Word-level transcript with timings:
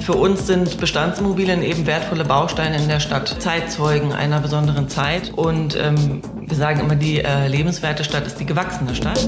Für 0.00 0.14
uns 0.14 0.46
sind 0.48 0.80
Bestandsimmobilien 0.80 1.62
eben 1.62 1.86
wertvolle 1.86 2.24
Bausteine 2.24 2.76
in 2.76 2.88
der 2.88 2.98
Stadt, 2.98 3.36
Zeitzeugen 3.38 4.12
einer 4.12 4.40
besonderen 4.40 4.88
Zeit. 4.88 5.32
Und 5.34 5.76
ähm, 5.76 6.22
wir 6.40 6.56
sagen 6.56 6.80
immer, 6.80 6.96
die 6.96 7.20
äh, 7.20 7.46
lebenswerte 7.46 8.02
Stadt 8.02 8.26
ist 8.26 8.40
die 8.40 8.46
gewachsene 8.46 8.94
Stadt. 8.96 9.24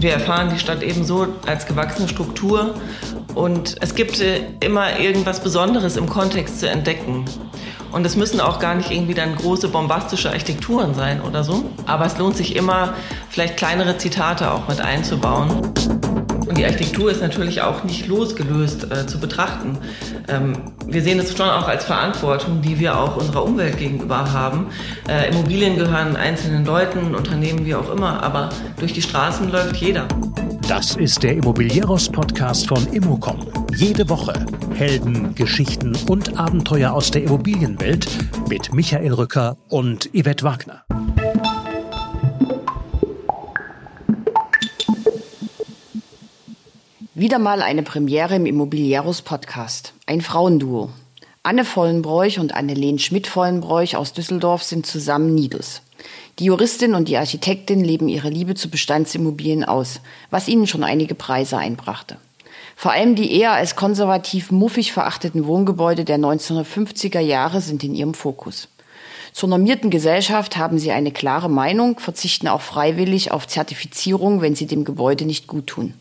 Wir 0.00 0.12
erfahren 0.12 0.50
die 0.52 0.58
Stadt 0.58 0.82
eben 0.82 1.04
so 1.04 1.28
als 1.46 1.66
gewachsene 1.66 2.08
Struktur 2.08 2.74
und 3.34 3.76
es 3.80 3.94
gibt 3.94 4.20
äh, 4.20 4.40
immer 4.60 4.98
irgendwas 4.98 5.40
Besonderes 5.40 5.96
im 5.96 6.08
Kontext 6.08 6.58
zu 6.58 6.68
entdecken. 6.68 7.24
Und 7.92 8.04
es 8.04 8.16
müssen 8.16 8.40
auch 8.40 8.58
gar 8.58 8.74
nicht 8.74 8.90
irgendwie 8.90 9.14
dann 9.14 9.36
große 9.36 9.68
bombastische 9.68 10.30
Architekturen 10.30 10.94
sein 10.94 11.22
oder 11.22 11.44
so. 11.44 11.64
Aber 11.86 12.06
es 12.06 12.18
lohnt 12.18 12.36
sich 12.36 12.56
immer, 12.56 12.94
vielleicht 13.30 13.56
kleinere 13.56 13.96
Zitate 13.96 14.50
auch 14.50 14.68
mit 14.68 14.80
einzubauen. 14.80 15.72
Die 16.58 16.64
Architektur 16.64 17.08
ist 17.12 17.22
natürlich 17.22 17.62
auch 17.62 17.84
nicht 17.84 18.08
losgelöst 18.08 18.90
äh, 18.90 19.06
zu 19.06 19.20
betrachten. 19.20 19.78
Ähm, 20.26 20.54
wir 20.86 21.02
sehen 21.02 21.20
es 21.20 21.36
schon 21.36 21.48
auch 21.48 21.68
als 21.68 21.84
Verantwortung, 21.84 22.62
die 22.62 22.80
wir 22.80 22.98
auch 22.98 23.16
unserer 23.16 23.44
Umwelt 23.44 23.78
gegenüber 23.78 24.32
haben. 24.32 24.66
Äh, 25.08 25.30
Immobilien 25.30 25.76
gehören 25.76 26.16
einzelnen 26.16 26.64
Leuten, 26.64 27.14
Unternehmen, 27.14 27.64
wie 27.64 27.76
auch 27.76 27.88
immer, 27.92 28.24
aber 28.24 28.48
durch 28.76 28.92
die 28.92 29.02
Straßen 29.02 29.52
läuft 29.52 29.76
jeder. 29.76 30.08
Das 30.66 30.96
ist 30.96 31.22
der 31.22 31.34
Immobilieros-Podcast 31.34 32.66
von 32.66 32.84
Immocom. 32.92 33.46
Jede 33.76 34.08
Woche 34.08 34.44
Helden, 34.74 35.36
Geschichten 35.36 35.96
und 36.08 36.38
Abenteuer 36.38 36.92
aus 36.92 37.12
der 37.12 37.22
Immobilienwelt 37.22 38.08
mit 38.48 38.74
Michael 38.74 39.12
Rücker 39.12 39.56
und 39.68 40.10
Yvette 40.12 40.42
Wagner. 40.42 40.84
Wieder 47.18 47.40
mal 47.40 47.62
eine 47.62 47.82
Premiere 47.82 48.36
im 48.36 48.46
Immobilieros 48.46 49.22
Podcast. 49.22 49.92
Ein 50.06 50.20
Frauenduo. 50.20 50.90
Anne 51.42 51.64
Vollenbräuch 51.64 52.38
und 52.38 52.54
Anneleen 52.54 53.00
Schmidt-Vollenbräuch 53.00 53.96
aus 53.96 54.12
Düsseldorf 54.12 54.62
sind 54.62 54.86
zusammen 54.86 55.34
Nidus. 55.34 55.82
Die 56.38 56.44
Juristin 56.44 56.94
und 56.94 57.08
die 57.08 57.16
Architektin 57.16 57.82
leben 57.82 58.08
ihre 58.08 58.28
Liebe 58.28 58.54
zu 58.54 58.70
Bestandsimmobilien 58.70 59.64
aus, 59.64 60.00
was 60.30 60.46
ihnen 60.46 60.68
schon 60.68 60.84
einige 60.84 61.16
Preise 61.16 61.58
einbrachte. 61.58 62.18
Vor 62.76 62.92
allem 62.92 63.16
die 63.16 63.32
eher 63.32 63.50
als 63.50 63.74
konservativ 63.74 64.52
muffig 64.52 64.92
verachteten 64.92 65.44
Wohngebäude 65.44 66.04
der 66.04 66.20
1950er 66.20 67.18
Jahre 67.18 67.60
sind 67.60 67.82
in 67.82 67.96
ihrem 67.96 68.14
Fokus. 68.14 68.68
Zur 69.32 69.48
normierten 69.48 69.90
Gesellschaft 69.90 70.56
haben 70.56 70.78
sie 70.78 70.92
eine 70.92 71.10
klare 71.10 71.50
Meinung, 71.50 71.98
verzichten 71.98 72.46
auch 72.46 72.60
freiwillig 72.60 73.32
auf 73.32 73.48
Zertifizierung, 73.48 74.40
wenn 74.40 74.54
sie 74.54 74.68
dem 74.68 74.84
Gebäude 74.84 75.24
nicht 75.24 75.48
gut 75.48 75.66
tun. 75.66 75.94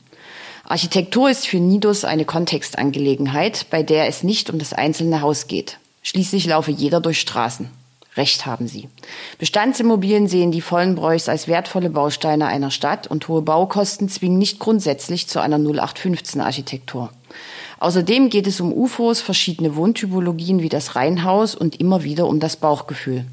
Architektur 0.69 1.29
ist 1.29 1.47
für 1.47 1.59
Nidus 1.59 2.03
eine 2.03 2.25
Kontextangelegenheit, 2.25 3.67
bei 3.69 3.83
der 3.83 4.07
es 4.07 4.21
nicht 4.23 4.49
um 4.49 4.59
das 4.59 4.73
einzelne 4.73 5.21
Haus 5.21 5.47
geht. 5.47 5.79
Schließlich 6.03 6.45
laufe 6.45 6.71
jeder 6.71 6.99
durch 6.99 7.21
Straßen. 7.21 7.69
Recht 8.17 8.45
haben 8.45 8.67
Sie. 8.67 8.89
Bestandsimmobilien 9.37 10.27
sehen 10.27 10.51
die 10.51 10.59
Vollenbräuchs 10.59 11.29
als 11.29 11.47
wertvolle 11.47 11.89
Bausteine 11.89 12.47
einer 12.47 12.69
Stadt 12.69 13.07
und 13.07 13.29
hohe 13.29 13.43
Baukosten 13.43 14.09
zwingen 14.09 14.39
nicht 14.39 14.59
grundsätzlich 14.59 15.27
zu 15.27 15.39
einer 15.39 15.57
0815-Architektur. 15.57 17.11
Außerdem 17.79 18.29
geht 18.29 18.47
es 18.47 18.59
um 18.59 18.73
UFOs, 18.73 19.21
verschiedene 19.21 19.77
Wohntypologien 19.77 20.61
wie 20.61 20.69
das 20.69 20.95
Reihenhaus 20.95 21.55
und 21.55 21.79
immer 21.79 22.03
wieder 22.03 22.27
um 22.27 22.41
das 22.41 22.57
Bauchgefühl. 22.57 23.25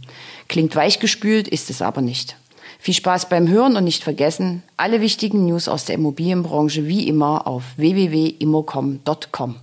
Klingt 0.46 0.76
weichgespült, 0.76 1.48
ist 1.48 1.68
es 1.70 1.82
aber 1.82 2.00
nicht. 2.00 2.36
Viel 2.84 2.92
Spaß 2.92 3.30
beim 3.30 3.48
Hören 3.48 3.78
und 3.78 3.84
nicht 3.84 4.04
vergessen, 4.04 4.62
alle 4.76 5.00
wichtigen 5.00 5.46
News 5.46 5.68
aus 5.68 5.86
der 5.86 5.94
Immobilienbranche 5.94 6.86
wie 6.86 7.08
immer 7.08 7.46
auf 7.46 7.62
www.immocom.com. 7.78 9.56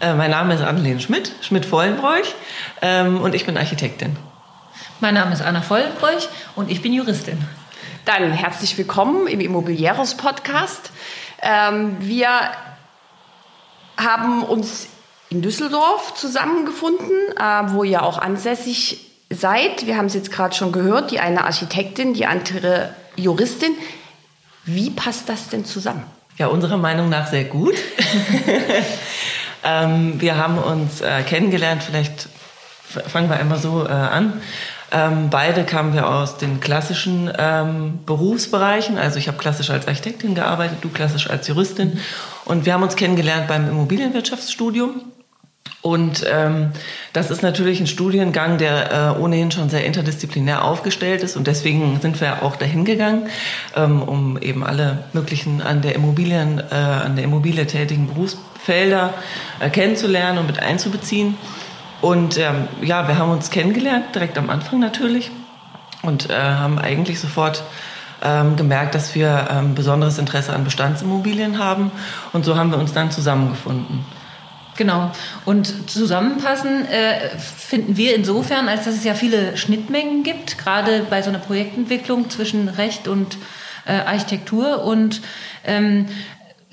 Äh, 0.00 0.14
mein 0.14 0.32
Name 0.32 0.54
ist 0.54 0.62
Annelene 0.62 0.98
Schmidt, 0.98 1.30
Schmidt-Vollenbräuch 1.42 2.34
ähm, 2.82 3.20
und 3.20 3.36
ich 3.36 3.46
bin 3.46 3.56
Architektin. 3.56 4.16
Mein 4.98 5.14
Name 5.14 5.34
ist 5.34 5.42
Anna 5.42 5.62
Vollenbräuch 5.62 6.28
und 6.56 6.68
ich 6.68 6.82
bin 6.82 6.92
Juristin. 6.92 7.38
Dann 8.06 8.32
herzlich 8.32 8.76
willkommen 8.76 9.28
im 9.28 9.38
Immobilieros 9.38 10.16
Podcast. 10.16 10.90
Ähm, 11.42 11.96
wir 12.00 12.50
haben 13.96 14.42
uns 14.42 14.88
in 15.30 15.42
Düsseldorf 15.42 16.14
zusammengefunden, 16.14 17.10
äh, 17.38 17.72
wo 17.72 17.84
ihr 17.84 18.02
auch 18.02 18.18
ansässig 18.18 19.10
seid. 19.30 19.86
Wir 19.86 19.96
haben 19.96 20.06
es 20.06 20.14
jetzt 20.14 20.30
gerade 20.30 20.54
schon 20.54 20.72
gehört, 20.72 21.10
die 21.10 21.20
eine 21.20 21.44
Architektin, 21.44 22.14
die 22.14 22.26
andere 22.26 22.94
Juristin. 23.16 23.72
Wie 24.64 24.90
passt 24.90 25.28
das 25.28 25.48
denn 25.48 25.64
zusammen? 25.64 26.04
Ja, 26.36 26.48
unserer 26.48 26.76
Meinung 26.76 27.08
nach 27.08 27.28
sehr 27.28 27.44
gut. 27.44 27.74
ähm, 29.64 30.20
wir 30.20 30.36
haben 30.36 30.58
uns 30.58 31.00
äh, 31.00 31.22
kennengelernt, 31.22 31.82
vielleicht 31.82 32.28
fangen 33.06 33.28
wir 33.28 33.36
einmal 33.36 33.58
so 33.58 33.84
äh, 33.84 33.90
an. 33.90 34.40
Ähm, 34.92 35.30
beide 35.30 35.64
kamen 35.64 35.92
wir 35.92 36.08
aus 36.08 36.36
den 36.36 36.60
klassischen 36.60 37.30
ähm, 37.38 38.00
Berufsbereichen. 38.06 38.98
Also 38.98 39.18
ich 39.18 39.28
habe 39.28 39.38
klassisch 39.38 39.70
als 39.70 39.88
Architektin 39.88 40.34
gearbeitet, 40.34 40.78
du 40.82 40.88
klassisch 40.88 41.28
als 41.28 41.48
Juristin. 41.48 42.00
Und 42.44 42.66
wir 42.66 42.74
haben 42.74 42.82
uns 42.82 42.96
kennengelernt 42.96 43.48
beim 43.48 43.68
Immobilienwirtschaftsstudium. 43.68 45.00
Und 45.84 46.24
ähm, 46.32 46.70
das 47.12 47.30
ist 47.30 47.42
natürlich 47.42 47.78
ein 47.78 47.86
Studiengang, 47.86 48.56
der 48.56 49.16
äh, 49.18 49.20
ohnehin 49.20 49.50
schon 49.50 49.68
sehr 49.68 49.84
interdisziplinär 49.84 50.64
aufgestellt 50.64 51.22
ist. 51.22 51.36
Und 51.36 51.46
deswegen 51.46 52.00
sind 52.00 52.22
wir 52.22 52.42
auch 52.42 52.56
dahin 52.56 52.86
gegangen, 52.86 53.28
ähm, 53.76 54.00
um 54.00 54.38
eben 54.40 54.64
alle 54.64 55.04
möglichen 55.12 55.60
an 55.60 55.82
der 55.82 55.94
Immobilien, 55.94 56.58
äh, 56.58 56.74
an 56.74 57.16
der 57.16 57.24
Immobilie 57.26 57.66
tätigen 57.66 58.06
Berufsfelder 58.06 59.12
äh, 59.60 59.68
kennenzulernen 59.68 60.38
und 60.38 60.46
mit 60.46 60.58
einzubeziehen. 60.58 61.36
Und 62.00 62.38
ähm, 62.38 62.68
ja, 62.82 63.08
wir 63.08 63.18
haben 63.18 63.30
uns 63.30 63.50
kennengelernt, 63.50 64.14
direkt 64.14 64.36
am 64.38 64.50
Anfang 64.50 64.78
natürlich. 64.80 65.30
Und 66.02 66.28
äh, 66.28 66.34
haben 66.34 66.78
eigentlich 66.78 67.18
sofort 67.18 67.64
ähm, 68.22 68.56
gemerkt, 68.56 68.94
dass 68.94 69.14
wir 69.14 69.48
ähm, 69.50 69.74
besonderes 69.74 70.18
Interesse 70.18 70.52
an 70.52 70.64
Bestandsimmobilien 70.64 71.58
haben. 71.58 71.90
Und 72.32 72.44
so 72.44 72.56
haben 72.56 72.70
wir 72.70 72.78
uns 72.78 72.92
dann 72.92 73.10
zusammengefunden. 73.10 74.04
Genau. 74.76 75.12
Und 75.44 75.90
zusammenpassen 75.90 76.86
äh, 76.86 77.38
finden 77.38 77.96
wir 77.96 78.16
insofern, 78.16 78.68
als 78.68 78.84
dass 78.84 78.94
es 78.94 79.04
ja 79.04 79.14
viele 79.14 79.56
Schnittmengen 79.56 80.24
gibt, 80.24 80.58
gerade 80.58 81.06
bei 81.08 81.22
so 81.22 81.30
einer 81.30 81.38
Projektentwicklung 81.38 82.28
zwischen 82.28 82.68
Recht 82.68 83.06
und 83.06 83.38
äh, 83.86 83.92
Architektur. 83.92 84.84
Und 84.84 85.20
ähm, 85.64 86.06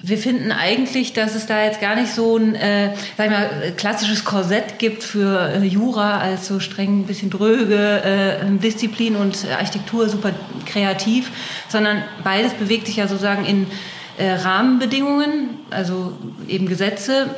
wir 0.03 0.17
finden 0.17 0.51
eigentlich, 0.51 1.13
dass 1.13 1.35
es 1.35 1.45
da 1.45 1.63
jetzt 1.63 1.79
gar 1.79 1.95
nicht 1.95 2.11
so 2.11 2.37
ein 2.37 2.55
äh, 2.55 2.93
sag 3.17 3.25
ich 3.27 3.31
mal, 3.31 3.49
klassisches 3.77 4.25
Korsett 4.25 4.79
gibt 4.79 5.03
für 5.03 5.53
äh, 5.53 5.63
Jura 5.63 6.19
als 6.19 6.47
so 6.47 6.59
streng 6.59 7.01
ein 7.01 7.05
bisschen 7.05 7.29
dröge 7.29 8.01
äh, 8.03 8.57
Disziplin 8.57 9.15
und 9.15 9.45
Architektur 9.57 10.09
super 10.09 10.31
kreativ, 10.65 11.31
sondern 11.69 12.03
beides 12.23 12.53
bewegt 12.53 12.87
sich 12.87 12.95
ja 12.95 13.07
sozusagen 13.07 13.45
in 13.45 13.67
äh, 14.17 14.31
Rahmenbedingungen, 14.31 15.59
also 15.69 16.17
eben 16.47 16.67
Gesetze. 16.67 17.35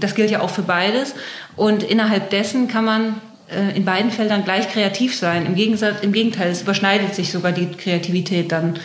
Das 0.00 0.14
gilt 0.14 0.30
ja 0.30 0.40
auch 0.40 0.50
für 0.50 0.62
beides. 0.62 1.14
Und 1.56 1.82
innerhalb 1.82 2.30
dessen 2.30 2.68
kann 2.68 2.84
man 2.84 3.14
äh, 3.48 3.76
in 3.76 3.84
beiden 3.84 4.10
Feldern 4.10 4.44
gleich 4.44 4.70
kreativ 4.70 5.16
sein. 5.16 5.46
Im, 5.46 5.54
Gegensatz, 5.54 6.02
Im 6.02 6.12
Gegenteil, 6.12 6.50
es 6.50 6.62
überschneidet 6.62 7.14
sich 7.14 7.32
sogar 7.32 7.52
die 7.52 7.70
Kreativität 7.72 8.52
dann 8.52 8.78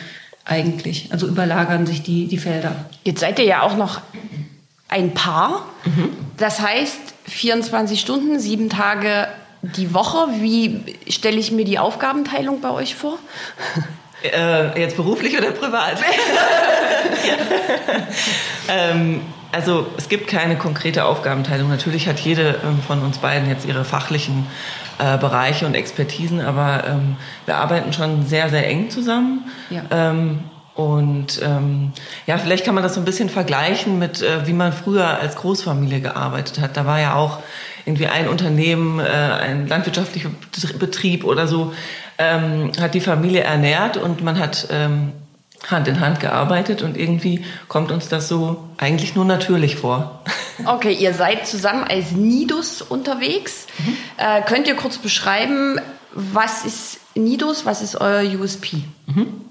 eigentlich. 0.50 1.10
Also 1.12 1.28
überlagern 1.28 1.86
sich 1.86 2.02
die, 2.02 2.28
die 2.28 2.38
Felder. 2.38 2.76
Jetzt 3.04 3.20
seid 3.20 3.40
ihr 3.40 3.46
ja 3.46 3.62
auch 3.62 3.78
noch 3.78 4.02
ein 4.88 5.14
Paar. 5.14 5.66
Mhm. 5.86 6.10
Das 6.38 6.60
heißt, 6.60 7.00
24 7.26 8.02
Stunden, 8.02 8.40
sieben 8.40 8.70
Tage 8.70 9.28
die 9.62 9.94
Woche. 9.94 10.28
Wie 10.40 10.82
stelle 11.08 11.38
ich 11.38 11.52
mir 11.52 11.66
die 11.66 11.80
Aufgabenteilung 11.80 12.62
bei 12.62 12.72
euch 12.72 12.96
vor? 12.96 13.20
Äh, 14.24 14.80
jetzt 14.80 14.96
beruflich 14.96 15.38
oder 15.38 15.52
privat? 15.52 15.98
ähm, 18.70 19.22
also 19.52 19.88
es 19.98 20.10
gibt 20.10 20.28
keine 20.28 20.58
konkrete 20.58 21.06
Aufgabenteilung. 21.06 21.70
Natürlich 21.70 22.08
hat 22.08 22.20
jede 22.20 22.60
ähm, 22.64 22.80
von 22.86 23.02
uns 23.02 23.18
beiden 23.18 23.50
jetzt 23.50 23.66
ihre 23.66 23.84
fachlichen 23.84 24.48
äh, 25.00 25.18
Bereiche 25.18 25.66
und 25.66 25.76
Expertisen, 25.76 26.42
aber 26.42 26.84
ähm, 26.88 27.18
wir 27.46 27.58
arbeiten 27.58 27.94
schon 27.94 28.26
sehr, 28.26 28.50
sehr 28.50 28.68
eng 28.68 28.90
zusammen. 28.90 29.46
Ja. 29.70 29.84
Ähm, 29.92 30.40
und 30.76 31.42
ähm, 31.44 31.92
ja, 32.26 32.38
vielleicht 32.38 32.64
kann 32.64 32.74
man 32.74 32.84
das 32.84 32.94
so 32.94 33.02
ein 33.02 33.06
bisschen 33.06 33.30
vergleichen 33.30 34.00
mit, 34.00 34.22
äh, 34.22 34.48
wie 34.48 34.54
man 34.54 34.72
früher 34.72 35.20
als 35.20 35.36
Großfamilie 35.36 36.00
gearbeitet 36.00 36.60
hat. 36.62 36.78
Da 36.78 36.86
war 36.86 37.02
ja 37.02 37.16
auch 37.16 37.40
irgendwie 37.86 38.08
ein 38.08 38.28
Unternehmen, 38.30 39.00
äh, 39.00 39.04
ein 39.04 39.68
landwirtschaftlicher 39.68 40.30
Betrieb 40.80 41.26
oder 41.26 41.48
so, 41.48 41.74
ähm, 42.18 42.72
hat 42.80 42.94
die 42.94 43.02
Familie 43.02 43.42
ernährt 43.42 43.98
und 43.98 44.24
man 44.24 44.40
hat 44.40 44.68
ähm, 44.72 45.12
Hand 45.68 45.88
in 45.88 46.00
Hand 46.00 46.20
gearbeitet 46.20 46.82
und 46.82 46.98
irgendwie 46.98 47.44
kommt 47.68 47.92
uns 47.92 48.08
das 48.08 48.28
so 48.28 48.70
eigentlich 48.78 49.16
nur 49.16 49.26
natürlich 49.26 49.76
vor. 49.76 50.24
Okay, 50.66 50.92
ihr 50.92 51.14
seid 51.14 51.48
zusammen 51.48 51.86
als 51.86 52.12
Nidus 52.12 52.82
unterwegs. 52.82 53.66
Mhm. 53.78 53.98
Äh, 54.18 54.42
könnt 54.42 54.68
ihr 54.68 54.76
kurz 54.76 54.98
beschreiben, 54.98 55.80
was 56.12 56.66
ist 56.66 57.00
Nidus, 57.16 57.66
was 57.66 57.82
ist 57.82 57.96
euer 57.96 58.24
USP? 58.38 58.84
Mhm. 59.08 59.49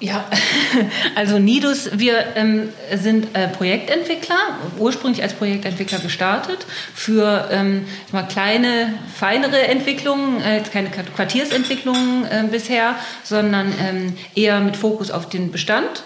Ja, 0.00 0.24
also 1.14 1.38
Nidus, 1.38 1.90
wir 1.98 2.34
ähm, 2.34 2.70
sind 2.96 3.36
äh, 3.36 3.48
Projektentwickler, 3.48 4.38
ursprünglich 4.78 5.22
als 5.22 5.34
Projektentwickler 5.34 5.98
gestartet 5.98 6.64
für 6.94 7.48
ähm, 7.52 7.84
mal 8.10 8.22
kleine, 8.22 8.94
feinere 9.14 9.68
Entwicklungen, 9.68 10.40
äh, 10.40 10.62
keine 10.72 10.88
Quartiersentwicklungen 10.88 12.24
äh, 12.24 12.44
bisher, 12.50 12.94
sondern 13.24 13.74
ähm, 13.78 14.16
eher 14.34 14.60
mit 14.60 14.78
Fokus 14.78 15.10
auf 15.10 15.28
den 15.28 15.52
Bestand 15.52 16.02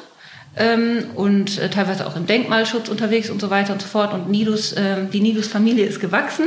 ähm, 0.56 1.04
und 1.14 1.60
äh, 1.60 1.70
teilweise 1.70 2.08
auch 2.08 2.16
im 2.16 2.26
Denkmalschutz 2.26 2.88
unterwegs 2.88 3.30
und 3.30 3.40
so 3.40 3.48
weiter 3.48 3.74
und 3.74 3.80
so 3.80 3.86
fort. 3.86 4.12
Und 4.12 4.28
Nidus, 4.28 4.72
äh, 4.72 5.04
die 5.12 5.20
Nidus-Familie 5.20 5.86
ist 5.86 6.00
gewachsen. 6.00 6.46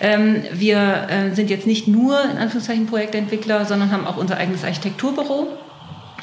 Ähm, 0.00 0.42
wir 0.52 1.06
äh, 1.08 1.32
sind 1.32 1.48
jetzt 1.48 1.68
nicht 1.68 1.86
nur 1.86 2.20
in 2.24 2.38
Anführungszeichen 2.38 2.86
Projektentwickler, 2.86 3.66
sondern 3.66 3.92
haben 3.92 4.04
auch 4.04 4.16
unser 4.16 4.36
eigenes 4.36 4.64
Architekturbüro 4.64 5.56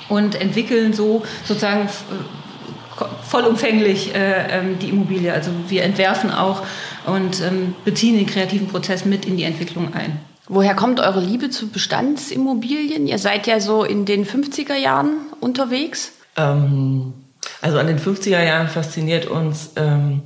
und 0.10 0.40
entwickeln 0.40 0.94
so 0.94 1.24
sozusagen 1.46 1.88
äh, 1.88 3.04
vollumfänglich 3.24 4.16
äh, 4.16 4.60
ähm, 4.60 4.80
die 4.80 4.90
Immobilie. 4.90 5.34
Also 5.34 5.52
wir 5.68 5.84
entwerfen 5.84 6.32
auch 6.32 6.64
und 7.06 7.42
ähm, 7.42 7.76
beziehen 7.84 8.18
den 8.18 8.26
kreativen 8.26 8.68
Prozess 8.68 9.06
mit 9.06 9.26
in 9.26 9.38
die 9.38 9.44
Entwicklung 9.44 9.94
ein. 9.94 10.20
Woher 10.48 10.76
kommt 10.76 11.00
eure 11.00 11.20
Liebe 11.20 11.50
zu 11.50 11.70
Bestandsimmobilien? 11.70 13.08
Ihr 13.08 13.18
seid 13.18 13.48
ja 13.48 13.60
so 13.60 13.84
in 13.84 14.06
den 14.06 14.26
50er 14.26 14.76
Jahren 14.76 15.18
unterwegs. 15.40 16.12
Ähm, 16.38 17.14
also 17.62 17.80
an 17.80 17.88
den 17.88 18.00
50er 18.00 18.44
Jahren 18.44 18.68
fasziniert 18.68 19.26
uns, 19.26 19.72
ähm, 19.76 20.22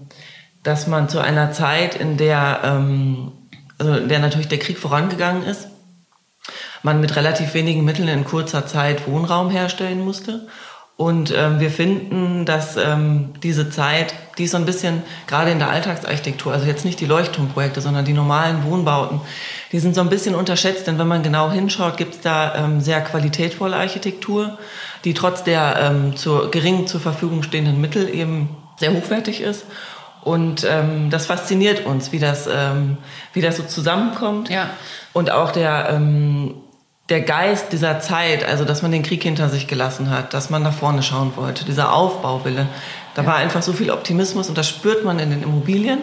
dass 0.63 0.87
man 0.87 1.07
zu 1.07 1.19
einer 1.19 1.53
Zeit, 1.53 1.95
in 1.95 2.17
der, 2.17 2.59
ähm, 2.63 3.31
also 3.77 3.93
in 3.93 4.09
der 4.09 4.19
natürlich 4.19 4.49
der 4.49 4.59
Krieg 4.59 4.77
vorangegangen 4.77 5.43
ist, 5.43 5.69
man 6.83 7.01
mit 7.01 7.15
relativ 7.15 7.53
wenigen 7.53 7.85
Mitteln 7.85 8.07
in 8.07 8.25
kurzer 8.25 8.65
Zeit 8.65 9.07
Wohnraum 9.07 9.49
herstellen 9.49 10.03
musste. 10.03 10.47
Und 10.99 11.33
ähm, 11.33 11.61
wir 11.61 11.71
finden, 11.71 12.43
dass 12.43 12.75
ähm, 12.75 13.29
diese 13.41 13.69
Zeit, 13.69 14.13
die 14.37 14.43
ist 14.43 14.51
so 14.51 14.57
ein 14.57 14.65
bisschen, 14.65 15.01
gerade 15.27 15.49
in 15.49 15.57
der 15.57 15.69
Alltagsarchitektur, 15.69 16.51
also 16.51 16.65
jetzt 16.65 16.83
nicht 16.83 16.99
die 16.99 17.05
Leuchtturmprojekte, 17.05 17.79
sondern 17.79 18.03
die 18.03 18.11
normalen 18.11 18.65
Wohnbauten, 18.65 19.21
die 19.71 19.79
sind 19.79 19.95
so 19.95 20.01
ein 20.01 20.09
bisschen 20.09 20.35
unterschätzt, 20.35 20.87
denn 20.87 20.99
wenn 20.99 21.07
man 21.07 21.23
genau 21.23 21.51
hinschaut, 21.51 21.95
gibt 21.95 22.15
es 22.15 22.19
da 22.19 22.53
ähm, 22.53 22.81
sehr 22.81 22.99
qualitätvolle 22.99 23.77
Architektur, 23.77 24.57
die 25.05 25.13
trotz 25.13 25.45
der 25.45 25.77
ähm, 25.79 26.17
zur, 26.17 26.51
gering 26.51 26.85
zur 26.85 26.99
Verfügung 26.99 27.43
stehenden 27.43 27.79
Mittel 27.79 28.13
eben 28.13 28.57
sehr 28.75 28.91
hochwertig 28.91 29.39
ist. 29.39 29.63
Und 30.21 30.67
ähm, 30.69 31.09
das 31.09 31.27
fasziniert 31.27 31.85
uns, 31.85 32.11
wie 32.11 32.19
das, 32.19 32.49
ähm, 32.53 32.97
wie 33.31 33.39
das 33.39 33.55
so 33.55 33.63
zusammenkommt. 33.63 34.49
Ja. 34.49 34.69
Und 35.13 35.31
auch 35.31 35.51
der, 35.51 35.91
ähm, 35.91 36.55
der 37.09 37.21
Geist 37.21 37.71
dieser 37.71 38.00
Zeit, 38.00 38.44
also 38.44 38.65
dass 38.65 38.81
man 38.81 38.91
den 38.91 39.03
Krieg 39.03 39.23
hinter 39.23 39.50
sich 39.50 39.67
gelassen 39.67 40.09
hat, 40.09 40.33
dass 40.33 40.50
man 40.50 40.63
nach 40.63 40.73
vorne 40.73 41.01
schauen 41.01 41.33
wollte, 41.35 41.65
dieser 41.65 41.94
Aufbauwille, 41.94 42.67
da 43.15 43.23
ja. 43.23 43.27
war 43.27 43.35
einfach 43.35 43.61
so 43.61 43.73
viel 43.73 43.89
Optimismus 43.89 44.50
und 44.50 44.57
das 44.57 44.67
spürt 44.67 45.03
man 45.03 45.19
in 45.19 45.31
den 45.31 45.44
Immobilien. 45.44 46.00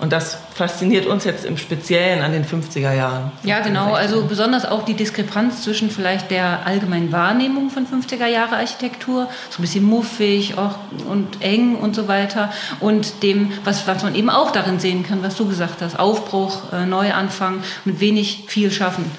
Und 0.00 0.12
das 0.12 0.38
fasziniert 0.52 1.06
uns 1.06 1.24
jetzt 1.24 1.44
im 1.44 1.56
Speziellen 1.56 2.20
an 2.20 2.32
den 2.32 2.44
50er 2.44 2.92
Jahren. 2.92 3.30
Ja, 3.44 3.60
genau. 3.60 3.94
Also 3.94 4.24
besonders 4.26 4.66
auch 4.66 4.84
die 4.84 4.94
Diskrepanz 4.94 5.62
zwischen 5.62 5.88
vielleicht 5.88 6.32
der 6.32 6.66
allgemeinen 6.66 7.12
Wahrnehmung 7.12 7.70
von 7.70 7.86
50er 7.86 8.26
Jahre 8.26 8.56
Architektur, 8.56 9.28
so 9.50 9.60
ein 9.60 9.62
bisschen 9.62 9.84
muffig 9.84 10.58
auch, 10.58 10.74
und 11.08 11.40
eng 11.42 11.76
und 11.76 11.94
so 11.94 12.08
weiter, 12.08 12.52
und 12.80 13.22
dem, 13.22 13.52
was, 13.62 13.86
was 13.86 14.02
man 14.02 14.16
eben 14.16 14.30
auch 14.30 14.50
darin 14.50 14.80
sehen 14.80 15.04
kann, 15.04 15.22
was 15.22 15.36
du 15.36 15.46
gesagt 15.46 15.80
hast, 15.80 15.98
Aufbruch, 15.98 16.72
äh, 16.72 16.86
Neuanfang, 16.86 17.62
mit 17.84 18.00
wenig 18.00 18.44
viel 18.48 18.72
schaffen. 18.72 19.10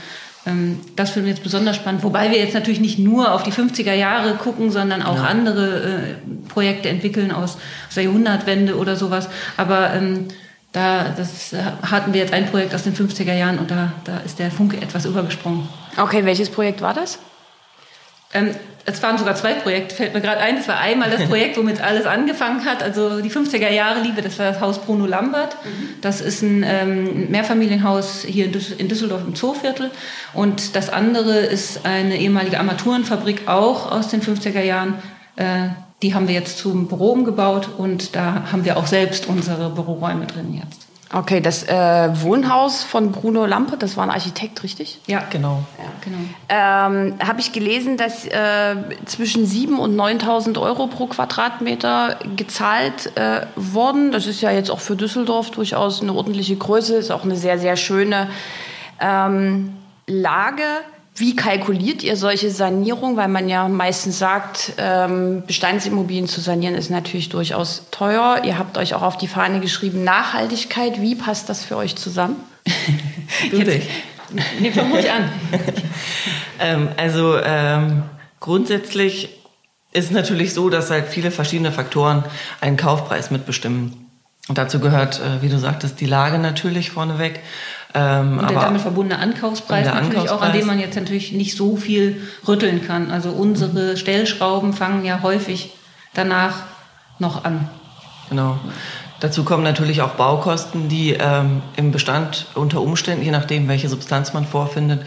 Ähm, 0.45 0.79
das 0.95 1.11
finden 1.11 1.27
wir 1.27 1.33
jetzt 1.33 1.43
besonders 1.43 1.75
spannend, 1.75 2.03
wobei 2.03 2.31
wir 2.31 2.37
jetzt 2.37 2.53
natürlich 2.53 2.79
nicht 2.79 2.99
nur 2.99 3.33
auf 3.33 3.43
die 3.43 3.51
50er 3.51 3.93
Jahre 3.93 4.35
gucken, 4.35 4.71
sondern 4.71 5.01
auch 5.01 5.17
ja. 5.17 5.23
andere 5.23 5.81
äh, 5.81 6.49
Projekte 6.49 6.89
entwickeln 6.89 7.31
aus, 7.31 7.57
aus 7.87 7.95
der 7.95 8.03
Jahrhundertwende 8.03 8.77
oder 8.77 8.95
sowas. 8.95 9.29
Aber 9.57 9.93
ähm, 9.93 10.27
da 10.71 11.13
das 11.15 11.53
äh, 11.53 11.63
hatten 11.89 12.13
wir 12.13 12.21
jetzt 12.21 12.33
ein 12.33 12.45
Projekt 12.47 12.75
aus 12.75 12.83
den 12.83 12.93
50er 12.93 13.33
Jahren 13.33 13.59
und 13.59 13.71
da, 13.71 13.93
da 14.03 14.17
ist 14.19 14.39
der 14.39 14.51
Funke 14.51 14.77
etwas 14.77 15.05
übergesprungen. 15.05 15.67
Okay, 15.97 16.25
welches 16.25 16.49
Projekt 16.49 16.81
war 16.81 16.93
das? 16.93 17.19
Ähm, 18.33 18.51
es 18.87 19.01
waren 19.01 19.17
sogar 19.17 19.35
zwei 19.35 19.53
Projekte, 19.53 19.95
fällt 19.95 20.13
mir 20.13 20.21
gerade 20.21 20.39
ein. 20.39 20.57
Es 20.57 20.67
war 20.67 20.79
einmal 20.79 21.09
das 21.09 21.25
Projekt, 21.25 21.57
womit 21.57 21.81
alles 21.81 22.05
angefangen 22.05 22.65
hat, 22.65 22.83
also 22.83 23.19
die 23.19 23.31
50er 23.31 23.69
Jahre 23.69 24.01
Liebe, 24.01 24.21
das 24.21 24.37
war 24.37 24.51
das 24.51 24.61
Haus 24.61 24.79
Bruno 24.79 25.07
Lambert. 25.07 25.57
Das 26.01 26.21
ist 26.21 26.43
ein 26.43 26.63
ähm, 26.63 27.29
Mehrfamilienhaus 27.31 28.23
hier 28.27 28.45
in 28.45 28.87
Düsseldorf 28.87 29.21
im 29.25 29.33
Zooviertel. 29.33 29.89
Und 30.33 30.75
das 30.75 30.89
andere 30.89 31.39
ist 31.39 31.85
eine 31.85 32.17
ehemalige 32.17 32.59
Armaturenfabrik, 32.59 33.47
auch 33.47 33.91
aus 33.91 34.09
den 34.09 34.21
50er 34.21 34.61
Jahren. 34.61 34.95
Äh, 35.35 35.69
die 36.03 36.13
haben 36.13 36.27
wir 36.27 36.35
jetzt 36.35 36.59
zum 36.59 36.87
Büro 36.87 37.11
umgebaut 37.11 37.69
und 37.77 38.15
da 38.15 38.51
haben 38.51 38.65
wir 38.65 38.77
auch 38.77 38.85
selbst 38.85 39.27
unsere 39.27 39.71
Büroräume 39.71 40.27
drin 40.27 40.53
jetzt. 40.53 40.84
Okay, 41.13 41.39
das 41.39 41.63
äh, 41.63 42.09
Wohnhaus 42.21 42.83
von 42.83 43.11
Bruno 43.11 43.45
Lampe, 43.45 43.77
das 43.77 43.95
war 43.95 44.03
ein 44.05 44.09
Architekt, 44.09 44.63
richtig? 44.63 44.99
Ja, 45.05 45.23
genau. 45.29 45.63
Ja. 45.77 45.91
genau. 46.03 46.17
Ähm, 46.49 47.15
Habe 47.25 47.39
ich 47.39 47.51
gelesen, 47.51 47.95
dass 47.95 48.25
äh, 48.25 48.75
zwischen 49.05 49.45
7.000 49.45 49.75
und 49.77 49.95
9.000 49.95 50.59
Euro 50.59 50.87
pro 50.87 51.05
Quadratmeter 51.05 52.17
gezahlt 52.35 53.15
äh, 53.15 53.45
wurden. 53.55 54.11
Das 54.11 54.25
ist 54.25 54.41
ja 54.41 54.51
jetzt 54.51 54.71
auch 54.71 54.79
für 54.79 54.95
Düsseldorf 54.95 55.51
durchaus 55.51 56.01
eine 56.01 56.13
ordentliche 56.13 56.55
Größe, 56.55 56.95
ist 56.95 57.11
auch 57.11 57.23
eine 57.23 57.35
sehr, 57.35 57.59
sehr 57.59 57.77
schöne 57.77 58.29
ähm, 58.99 59.77
Lage. 60.07 60.63
Wie 61.17 61.33
kalkuliert 61.33 62.03
ihr 62.03 62.17
solche 62.17 62.51
Sanierung? 62.51 63.15
Weil 63.15 63.29
man 63.29 63.47
ja 63.47 63.69
meistens 63.69 64.19
sagt, 64.19 64.73
ähm, 64.77 65.43
Bestandsimmobilien 65.47 66.27
zu 66.27 66.41
sanieren 66.41 66.75
ist 66.75 66.89
natürlich 66.89 67.29
durchaus 67.29 67.83
teuer. 67.89 68.41
Ihr 68.43 68.57
habt 68.57 68.77
euch 68.77 68.93
auch 68.95 69.01
auf 69.01 69.17
die 69.17 69.29
Fahne 69.29 69.61
geschrieben, 69.61 70.03
Nachhaltigkeit. 70.03 71.01
Wie 71.01 71.15
passt 71.15 71.47
das 71.47 71.63
für 71.63 71.77
euch 71.77 71.95
zusammen? 71.95 72.35
du 73.51 73.63
dich. 73.63 73.87
Nee, 74.59 74.71
fang 74.71 74.91
ruhig 74.91 75.09
an. 75.09 75.29
ähm, 76.59 76.89
also 76.97 77.37
ähm, 77.41 78.03
grundsätzlich 78.41 79.29
ist 79.93 80.05
es 80.05 80.11
natürlich 80.11 80.53
so, 80.53 80.69
dass 80.69 80.91
halt 80.91 81.07
viele 81.07 81.31
verschiedene 81.31 81.71
Faktoren 81.71 82.25
einen 82.59 82.75
Kaufpreis 82.75 83.31
mitbestimmen. 83.31 84.09
Und 84.49 84.57
dazu 84.57 84.81
gehört, 84.81 85.21
äh, 85.21 85.41
wie 85.41 85.49
du 85.49 85.57
sagtest, 85.57 86.01
die 86.01 86.05
Lage 86.05 86.39
natürlich 86.39 86.91
vorneweg. 86.91 87.39
Ähm, 87.93 88.39
und 88.39 88.49
der 88.49 88.59
damit 88.59 88.81
verbundene 88.81 89.21
Ankaufspreis 89.21 89.85
natürlich 89.85 90.09
Ankaufspreis. 90.09 90.31
auch, 90.31 90.41
an 90.41 90.53
dem 90.53 90.67
man 90.67 90.79
jetzt 90.79 90.95
natürlich 90.95 91.31
nicht 91.31 91.55
so 91.55 91.77
viel 91.77 92.21
rütteln 92.47 92.85
kann. 92.85 93.11
Also 93.11 93.29
unsere 93.29 93.95
Stellschrauben 93.95 94.73
fangen 94.73 95.05
ja 95.05 95.21
häufig 95.21 95.73
danach 96.13 96.63
noch 97.19 97.45
an. 97.45 97.69
Genau. 98.29 98.57
Dazu 99.21 99.45
kommen 99.45 99.63
natürlich 99.63 100.01
auch 100.01 100.11
Baukosten, 100.11 100.89
die 100.89 101.11
ähm, 101.13 101.61
im 101.77 101.91
Bestand 101.91 102.47
unter 102.53 102.81
Umständen, 102.81 103.23
je 103.23 103.31
nachdem, 103.31 103.67
welche 103.67 103.87
Substanz 103.87 104.33
man 104.33 104.45
vorfindet, 104.45 105.05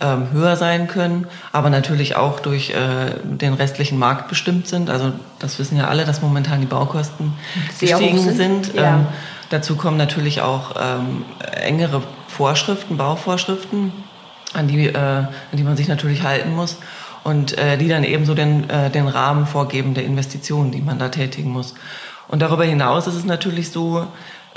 ähm, 0.00 0.32
höher 0.32 0.56
sein 0.56 0.88
können, 0.88 1.26
aber 1.52 1.68
natürlich 1.68 2.16
auch 2.16 2.40
durch 2.40 2.70
äh, 2.70 2.74
den 3.22 3.52
restlichen 3.52 3.98
Markt 3.98 4.28
bestimmt 4.28 4.66
sind. 4.66 4.88
Also 4.88 5.12
das 5.38 5.58
wissen 5.58 5.76
ja 5.76 5.88
alle, 5.88 6.06
dass 6.06 6.22
momentan 6.22 6.60
die 6.60 6.66
Baukosten 6.66 7.34
Sehr 7.74 7.98
gestiegen 7.98 8.18
sind. 8.18 8.36
sind. 8.36 8.74
Ja. 8.74 8.94
Ähm, 8.94 9.06
dazu 9.50 9.76
kommen 9.76 9.96
natürlich 9.96 10.40
auch 10.40 10.74
ähm, 10.80 11.24
engere 11.52 12.02
Vorschriften, 12.28 12.96
Bauvorschriften, 12.96 13.92
an 14.54 14.66
die, 14.66 14.86
äh, 14.86 14.96
an 14.96 15.28
die 15.52 15.62
man 15.62 15.76
sich 15.76 15.88
natürlich 15.88 16.22
halten 16.22 16.54
muss 16.54 16.78
und 17.22 17.58
äh, 17.58 17.76
die 17.76 17.88
dann 17.88 18.04
eben 18.04 18.24
so 18.24 18.34
den, 18.34 18.68
äh, 18.70 18.90
den 18.90 19.06
Rahmen 19.08 19.46
vorgeben 19.46 19.94
der 19.94 20.04
Investitionen, 20.04 20.72
die 20.72 20.80
man 20.80 20.98
da 20.98 21.08
tätigen 21.08 21.50
muss. 21.50 21.74
Und 22.28 22.40
darüber 22.42 22.64
hinaus 22.64 23.06
ist 23.06 23.16
es 23.16 23.24
natürlich 23.24 23.70
so, 23.70 24.06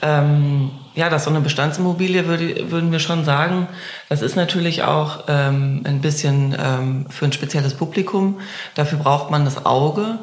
ähm, 0.01 0.71
ja, 0.95 1.09
dass 1.09 1.23
so 1.23 1.29
eine 1.29 1.41
Bestandsimmobilie 1.41 2.27
würde, 2.27 2.71
würden 2.71 2.91
wir 2.91 2.99
schon 2.99 3.25
sagen, 3.25 3.67
das 4.09 4.21
ist 4.21 4.35
natürlich 4.35 4.83
auch 4.83 5.23
ähm, 5.27 5.81
ein 5.85 6.01
bisschen 6.01 6.55
ähm, 6.59 7.05
für 7.09 7.25
ein 7.25 7.33
spezielles 7.33 7.73
Publikum. 7.73 8.39
Dafür 8.75 8.99
braucht 8.99 9.31
man 9.31 9.45
das 9.45 9.65
Auge 9.65 10.19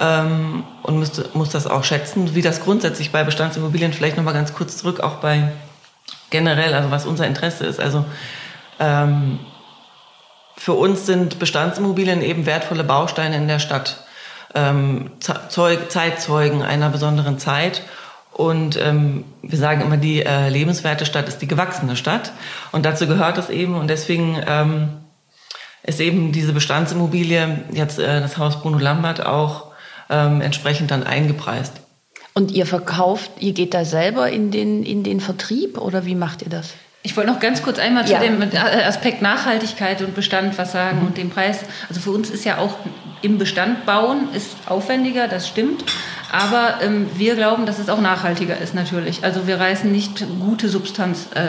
ähm, 0.00 0.64
und 0.82 0.98
müsste, 0.98 1.28
muss 1.34 1.50
das 1.50 1.66
auch 1.66 1.84
schätzen. 1.84 2.34
Wie 2.34 2.42
das 2.42 2.60
grundsätzlich 2.60 3.12
bei 3.12 3.24
Bestandsimmobilien, 3.24 3.92
vielleicht 3.92 4.16
nochmal 4.16 4.34
ganz 4.34 4.54
kurz 4.54 4.76
zurück, 4.76 5.00
auch 5.00 5.16
bei 5.16 5.52
generell, 6.30 6.74
also 6.74 6.90
was 6.90 7.06
unser 7.06 7.26
Interesse 7.26 7.64
ist. 7.64 7.80
Also 7.80 8.04
ähm, 8.80 9.38
für 10.56 10.72
uns 10.72 11.06
sind 11.06 11.38
Bestandsimmobilien 11.38 12.22
eben 12.22 12.46
wertvolle 12.46 12.84
Bausteine 12.84 13.36
in 13.36 13.48
der 13.48 13.58
Stadt, 13.58 14.04
ähm, 14.54 15.10
Zeug, 15.20 15.90
Zeitzeugen 15.90 16.62
einer 16.62 16.90
besonderen 16.90 17.38
Zeit. 17.38 17.82
Und 18.32 18.76
ähm, 18.80 19.24
wir 19.42 19.58
sagen 19.58 19.80
immer, 19.82 19.96
die 19.96 20.24
äh, 20.24 20.48
lebenswerte 20.48 21.06
Stadt 21.06 21.28
ist 21.28 21.38
die 21.38 21.46
gewachsene 21.46 21.96
Stadt. 21.96 22.32
Und 22.72 22.84
dazu 22.84 23.06
gehört 23.06 23.38
es 23.38 23.48
eben. 23.48 23.76
Und 23.76 23.88
deswegen 23.88 24.42
ähm, 24.46 24.88
ist 25.84 26.00
eben 26.00 26.32
diese 26.32 26.52
Bestandsimmobilie, 26.52 27.64
jetzt 27.72 27.98
äh, 27.98 28.20
das 28.20 28.38
Haus 28.38 28.60
Bruno 28.60 28.78
Lambert, 28.78 29.24
auch 29.24 29.73
ähm, 30.10 30.40
entsprechend 30.40 30.90
dann 30.90 31.02
eingepreist. 31.04 31.72
Und 32.34 32.50
ihr 32.50 32.66
verkauft, 32.66 33.30
ihr 33.38 33.52
geht 33.52 33.74
da 33.74 33.84
selber 33.84 34.30
in 34.30 34.50
den, 34.50 34.82
in 34.82 35.04
den 35.04 35.20
Vertrieb 35.20 35.78
oder 35.78 36.04
wie 36.04 36.16
macht 36.16 36.42
ihr 36.42 36.48
das? 36.48 36.74
Ich 37.02 37.16
wollte 37.16 37.30
noch 37.30 37.38
ganz 37.38 37.62
kurz 37.62 37.78
einmal 37.78 38.08
Ja. 38.08 38.18
zu 38.18 38.24
dem 38.26 38.42
Aspekt 38.86 39.20
Nachhaltigkeit 39.20 40.00
und 40.00 40.14
Bestand 40.14 40.56
was 40.56 40.72
sagen 40.72 41.06
und 41.06 41.18
den 41.18 41.30
Preis. 41.30 41.60
Also 41.88 42.00
für 42.00 42.10
uns 42.10 42.30
ist 42.30 42.44
ja 42.44 42.58
auch 42.58 42.76
im 43.20 43.38
Bestand 43.38 43.86
bauen 43.86 44.28
ist 44.34 44.56
aufwendiger, 44.66 45.28
das 45.28 45.46
stimmt. 45.46 45.84
Aber 46.32 46.80
ähm, 46.82 47.06
wir 47.14 47.36
glauben, 47.36 47.66
dass 47.66 47.78
es 47.78 47.88
auch 47.88 48.00
nachhaltiger 48.00 48.58
ist 48.58 48.74
natürlich. 48.74 49.22
Also 49.22 49.46
wir 49.46 49.60
reißen 49.60 49.92
nicht 49.92 50.24
gute 50.40 50.68
Substanz 50.68 51.28
äh, 51.34 51.40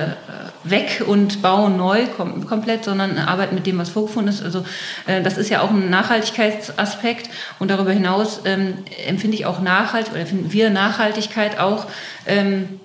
weg 0.66 1.04
und 1.06 1.42
bauen 1.42 1.78
neu 1.78 2.06
kom 2.18 2.46
komplett, 2.46 2.86
sondern 2.86 3.18
arbeiten 3.18 3.56
mit 3.56 3.66
dem, 3.66 3.78
was 3.78 3.90
vorgefunden 3.90 4.34
ist. 4.34 4.44
Also 4.44 4.66
äh, 5.08 5.22
das 5.22 5.38
ist 5.38 5.50
ja 5.50 5.62
auch 5.62 5.70
ein 5.70 5.90
Nachhaltigkeitsaspekt. 5.90 7.30
Und 7.60 7.72
darüber 7.72 7.92
hinaus 7.92 8.42
ähm, 8.46 8.80
empfinde 9.08 9.38
ich 9.38 9.46
auch 9.46 9.62
nachhaltig 9.62 10.14
oder 10.14 10.26
finden 10.26 10.52
wir 10.52 10.70
Nachhaltigkeit 10.70 11.60
auch 11.60 11.88
ähm, 12.26 12.80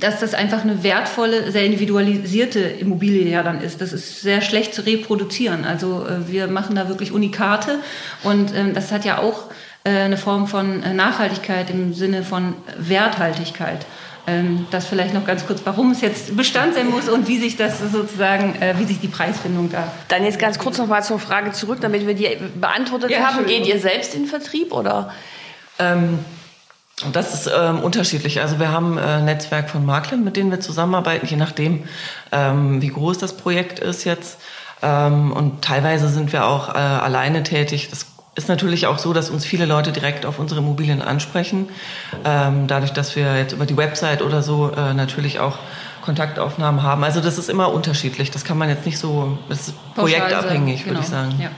dass 0.00 0.20
das 0.20 0.32
einfach 0.32 0.62
eine 0.62 0.82
wertvolle, 0.82 1.52
sehr 1.52 1.64
individualisierte 1.64 2.58
Immobilie 2.58 3.28
ja 3.28 3.42
dann 3.42 3.60
ist. 3.60 3.82
Das 3.82 3.92
ist 3.92 4.22
sehr 4.22 4.40
schlecht 4.40 4.74
zu 4.74 4.86
reproduzieren. 4.86 5.66
Also 5.66 6.06
äh, 6.06 6.26
wir 6.26 6.46
machen 6.46 6.74
da 6.74 6.88
wirklich 6.88 7.12
Unikate 7.12 7.80
und 8.22 8.54
ähm, 8.54 8.72
das 8.72 8.92
hat 8.92 9.04
ja 9.04 9.18
auch 9.18 9.44
äh, 9.84 9.90
eine 9.90 10.16
Form 10.16 10.46
von 10.46 10.82
äh, 10.82 10.94
Nachhaltigkeit 10.94 11.68
im 11.68 11.92
Sinne 11.92 12.22
von 12.22 12.54
Werthaltigkeit. 12.78 13.84
Ähm, 14.28 14.66
das 14.72 14.86
vielleicht 14.86 15.14
noch 15.14 15.24
ganz 15.24 15.46
kurz, 15.46 15.60
warum 15.64 15.92
es 15.92 16.00
jetzt 16.00 16.36
Bestand 16.36 16.74
sein 16.74 16.90
muss 16.90 17.08
und 17.08 17.28
wie 17.28 17.38
sich 17.38 17.56
das 17.56 17.78
sozusagen, 17.78 18.60
äh, 18.60 18.74
wie 18.76 18.84
sich 18.84 18.98
die 18.98 19.08
Preisfindung 19.08 19.70
da. 19.70 19.92
Dann 20.08 20.24
jetzt 20.24 20.40
ganz 20.40 20.58
kurz 20.58 20.78
noch 20.78 20.88
mal 20.88 21.02
zur 21.02 21.20
Frage 21.20 21.52
zurück, 21.52 21.78
damit 21.80 22.06
wir 22.06 22.14
die 22.14 22.36
beantwortet 22.60 23.10
Ja, 23.10 23.20
haben. 23.20 23.46
Geht 23.46 23.66
ihr 23.66 23.78
selbst 23.78 24.14
in 24.14 24.22
den 24.22 24.28
Vertrieb 24.28 24.72
oder? 24.72 25.12
Ähm, 25.78 26.18
das 27.12 27.34
ist 27.34 27.50
ähm, 27.54 27.80
unterschiedlich. 27.80 28.40
Also 28.40 28.58
wir 28.58 28.72
haben 28.72 28.98
äh, 28.98 29.02
ein 29.02 29.26
Netzwerk 29.26 29.68
von 29.70 29.84
Maklern, 29.84 30.24
mit 30.24 30.36
denen 30.36 30.50
wir 30.50 30.60
zusammenarbeiten, 30.60 31.26
je 31.26 31.36
nachdem, 31.36 31.84
ähm, 32.32 32.80
wie 32.80 32.88
groß 32.88 33.18
das 33.18 33.36
Projekt 33.36 33.78
ist 33.78 34.04
jetzt. 34.04 34.40
Ähm, 34.82 35.30
und 35.32 35.62
teilweise 35.62 36.08
sind 36.08 36.32
wir 36.32 36.46
auch 36.46 36.70
äh, 36.70 36.78
alleine 36.78 37.42
tätig. 37.42 37.90
Das 37.90 38.06
ist 38.36 38.48
natürlich 38.48 38.86
auch 38.86 38.98
so, 38.98 39.12
dass 39.12 39.30
uns 39.30 39.44
viele 39.44 39.66
Leute 39.66 39.92
direkt 39.92 40.24
auf 40.26 40.38
unsere 40.38 40.60
Immobilien 40.60 41.02
ansprechen. 41.02 41.68
Ähm, 42.24 42.66
dadurch, 42.66 42.92
dass 42.92 43.16
wir 43.16 43.36
jetzt 43.38 43.52
über 43.52 43.66
die 43.66 43.76
Website 43.76 44.22
oder 44.22 44.42
so 44.42 44.70
äh, 44.70 44.94
natürlich 44.94 45.40
auch 45.40 45.58
Kontaktaufnahmen 46.02 46.82
haben. 46.82 47.02
Also 47.02 47.20
das 47.20 47.38
ist 47.38 47.48
immer 47.48 47.72
unterschiedlich. 47.72 48.30
Das 48.30 48.44
kann 48.44 48.58
man 48.58 48.68
jetzt 48.68 48.86
nicht 48.86 48.98
so, 48.98 49.38
das 49.48 49.68
ist 49.68 49.74
projektabhängig, 49.94 50.80
sagen. 50.80 50.90
würde 50.90 51.00
ich 51.00 51.06
Genau. 51.06 51.18
sagen. 51.22 51.40
Ja. 51.42 51.50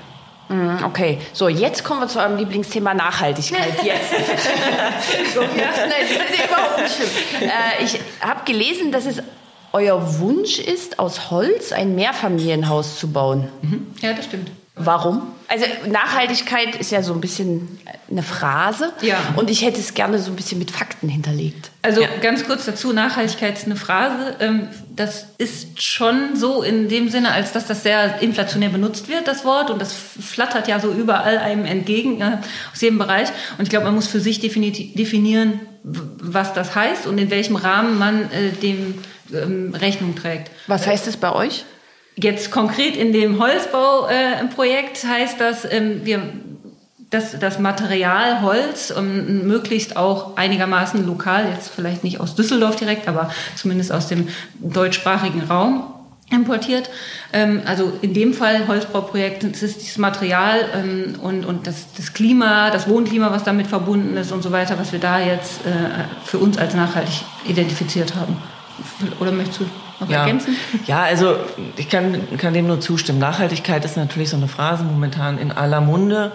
Mhm, 0.54 0.84
Okay, 0.84 1.18
so 1.34 1.48
jetzt 1.48 1.84
kommen 1.84 2.00
wir 2.00 2.08
zu 2.08 2.18
eurem 2.20 2.38
Lieblingsthema 2.38 2.94
Nachhaltigkeit. 2.94 3.74
Jetzt. 3.84 4.10
so, 5.34 5.42
ja, 5.42 5.48
nein, 5.48 6.06
das 6.08 6.30
ist 6.30 6.44
überhaupt 6.46 6.78
nicht 6.80 6.94
schlimm. 6.96 7.48
Äh, 7.50 7.84
ich 7.84 8.00
habe 8.22 8.40
gelesen, 8.46 8.90
dass 8.90 9.04
es 9.04 9.20
euer 9.74 10.18
Wunsch 10.20 10.58
ist, 10.58 10.98
aus 10.98 11.30
Holz 11.30 11.72
ein 11.72 11.94
Mehrfamilienhaus 11.94 12.98
zu 12.98 13.08
bauen. 13.12 13.48
ja, 14.00 14.14
das 14.14 14.24
stimmt. 14.24 14.50
Warum? 14.78 15.22
Also 15.48 15.64
Nachhaltigkeit 15.90 16.76
ist 16.76 16.90
ja 16.92 17.02
so 17.02 17.14
ein 17.14 17.20
bisschen 17.22 17.78
eine 18.10 18.22
Phrase. 18.22 18.92
Ja. 19.00 19.16
Und 19.36 19.48
ich 19.48 19.64
hätte 19.64 19.80
es 19.80 19.94
gerne 19.94 20.18
so 20.18 20.30
ein 20.30 20.36
bisschen 20.36 20.58
mit 20.58 20.70
Fakten 20.70 21.08
hinterlegt. 21.08 21.70
Also 21.82 22.02
Ja. 22.02 22.08
ganz 22.20 22.44
kurz 22.46 22.66
dazu, 22.66 22.92
Nachhaltigkeit 22.92 23.56
ist 23.56 23.64
eine 23.66 23.76
Phrase. 23.76 24.36
Ähm, 24.40 24.68
Das 24.94 25.26
ist 25.38 25.80
schon 25.80 26.34
so 26.34 26.62
in 26.62 26.88
dem 26.88 27.08
Sinne, 27.08 27.30
als 27.30 27.52
dass 27.52 27.66
das 27.68 27.84
sehr 27.84 28.20
inflationär 28.20 28.68
benutzt 28.68 29.08
wird, 29.08 29.28
das 29.28 29.44
Wort. 29.44 29.70
Und 29.70 29.80
das 29.80 29.92
flattert 29.92 30.66
ja 30.66 30.80
so 30.80 30.90
überall 30.90 31.38
einem 31.38 31.64
entgegen, 31.66 32.18
ja, 32.18 32.40
aus 32.72 32.80
jedem 32.80 32.98
Bereich. 32.98 33.28
Und 33.58 33.62
ich 33.62 33.70
glaube, 33.70 33.84
man 33.86 33.94
muss 33.94 34.08
für 34.08 34.18
sich 34.18 34.40
defini- 34.40 34.96
definieren, 34.96 35.60
was 35.84 36.52
das 36.52 36.74
heißt 36.74 37.06
und 37.06 37.16
in 37.18 37.30
welchem 37.30 37.54
Rahmen 37.54 37.96
man 37.96 38.24
äh, 38.32 38.50
dem 38.60 38.96
ähm, 39.32 39.72
Rechnung 39.74 40.16
trägt. 40.16 40.50
Was 40.66 40.86
heißt 40.86 41.06
es 41.06 41.16
bei 41.16 41.32
euch? 41.32 41.64
Jetzt 42.20 42.50
konkret 42.50 42.96
in 42.96 43.12
dem 43.12 43.38
Holzbauprojekt 43.38 45.04
äh, 45.04 45.06
heißt 45.06 45.40
das, 45.40 45.64
ähm, 45.70 46.00
wir, 46.04 46.20
dass 47.10 47.38
das 47.38 47.60
Material 47.60 48.42
Holz 48.42 48.92
ähm, 48.96 49.46
möglichst 49.46 49.96
auch 49.96 50.36
einigermaßen 50.36 51.06
lokal, 51.06 51.48
jetzt 51.48 51.70
vielleicht 51.70 52.02
nicht 52.02 52.18
aus 52.18 52.34
Düsseldorf 52.34 52.74
direkt, 52.74 53.06
aber 53.06 53.30
zumindest 53.54 53.92
aus 53.92 54.08
dem 54.08 54.28
deutschsprachigen 54.58 55.42
Raum 55.42 55.94
importiert. 56.28 56.90
Ähm, 57.32 57.62
also 57.66 57.92
in 58.02 58.14
dem 58.14 58.34
Fall 58.34 58.66
Holzbauprojekt, 58.66 59.44
es 59.44 59.62
ist 59.62 59.82
das 59.82 59.96
Material 59.96 60.58
ähm, 60.74 61.14
und, 61.22 61.46
und 61.46 61.68
das, 61.68 61.92
das 61.96 62.14
Klima, 62.14 62.70
das 62.70 62.88
Wohnklima, 62.88 63.30
was 63.30 63.44
damit 63.44 63.68
verbunden 63.68 64.16
ist 64.16 64.32
und 64.32 64.42
so 64.42 64.50
weiter, 64.50 64.76
was 64.76 64.90
wir 64.90 64.98
da 64.98 65.20
jetzt 65.20 65.64
äh, 65.64 65.70
für 66.24 66.38
uns 66.38 66.58
als 66.58 66.74
nachhaltig 66.74 67.14
identifiziert 67.46 68.16
haben. 68.16 68.36
Oder 69.20 69.32
möchtest 69.32 69.60
du 69.60 69.64
noch 70.00 70.08
Ja. 70.08 70.20
ergänzen? 70.20 70.56
ja, 70.86 71.02
also 71.02 71.36
ich 71.76 71.88
kann, 71.88 72.36
kann 72.38 72.54
dem 72.54 72.66
nur 72.66 72.80
zustimmen. 72.80 73.18
Nachhaltigkeit 73.18 73.84
ist 73.84 73.96
natürlich 73.96 74.30
so 74.30 74.36
eine 74.36 74.48
Phrase 74.48 74.84
momentan 74.84 75.38
in 75.38 75.52
aller 75.52 75.80
Munde. 75.80 76.32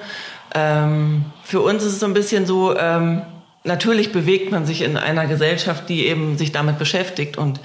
Ähm, 0.55 1.25
für 1.43 1.62
uns 1.62 1.83
ist 1.83 1.93
es 1.93 2.00
so 2.00 2.05
ein 2.05 2.13
bisschen 2.13 2.45
so, 2.45 2.77
ähm, 2.77 3.21
natürlich 3.63 4.12
bewegt 4.12 4.51
man 4.51 4.65
sich 4.65 4.81
in 4.81 4.97
einer 4.97 5.25
Gesellschaft, 5.25 5.89
die 5.89 6.05
eben 6.07 6.38
sich 6.38 6.51
damit 6.51 6.77
beschäftigt 6.77 7.38
und 7.38 7.59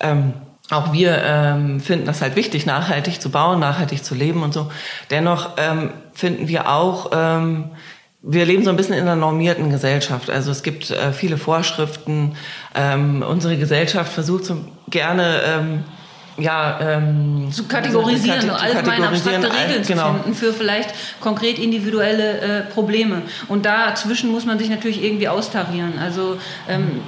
ähm, 0.00 0.32
auch 0.70 0.92
wir 0.92 1.20
ähm, 1.22 1.80
finden 1.80 2.06
das 2.06 2.22
halt 2.22 2.34
wichtig, 2.34 2.64
nachhaltig 2.64 3.20
zu 3.20 3.30
bauen, 3.30 3.60
nachhaltig 3.60 4.02
zu 4.04 4.14
leben 4.14 4.42
und 4.42 4.54
so. 4.54 4.70
Dennoch 5.10 5.50
ähm, 5.58 5.90
finden 6.14 6.48
wir 6.48 6.70
auch, 6.70 7.10
ähm, 7.14 7.66
wir 8.22 8.44
leben 8.44 8.64
so 8.64 8.70
ein 8.70 8.76
bisschen 8.76 8.94
in 8.94 9.02
einer 9.02 9.16
normierten 9.16 9.70
Gesellschaft. 9.70 10.30
Also 10.30 10.50
es 10.52 10.62
gibt 10.62 10.90
äh, 10.90 11.12
viele 11.12 11.36
Vorschriften. 11.38 12.36
Ähm, 12.74 13.24
unsere 13.28 13.56
Gesellschaft 13.56 14.12
versucht 14.12 14.44
so 14.44 14.58
gerne, 14.88 15.40
ähm, 15.44 15.84
ja, 16.38 16.78
ähm, 16.80 17.48
zu 17.50 17.64
kategorisieren, 17.64 18.40
zu 18.40 18.46
so 18.46 18.52
allgemein 18.52 18.84
kategorisieren, 18.84 19.44
abstrakte 19.44 19.64
Regeln 19.64 19.78
all- 19.78 19.84
zu 19.84 19.92
genau. 19.92 20.14
finden 20.14 20.34
für 20.34 20.52
vielleicht 20.52 20.94
konkret 21.20 21.58
individuelle 21.58 22.38
äh, 22.40 22.60
Probleme. 22.62 23.22
Und 23.48 23.66
dazwischen 23.66 24.30
muss 24.30 24.46
man 24.46 24.58
sich 24.58 24.70
natürlich 24.70 25.02
irgendwie 25.04 25.28
austarieren. 25.28 25.98
Also 26.00 26.38
ähm, 26.68 27.00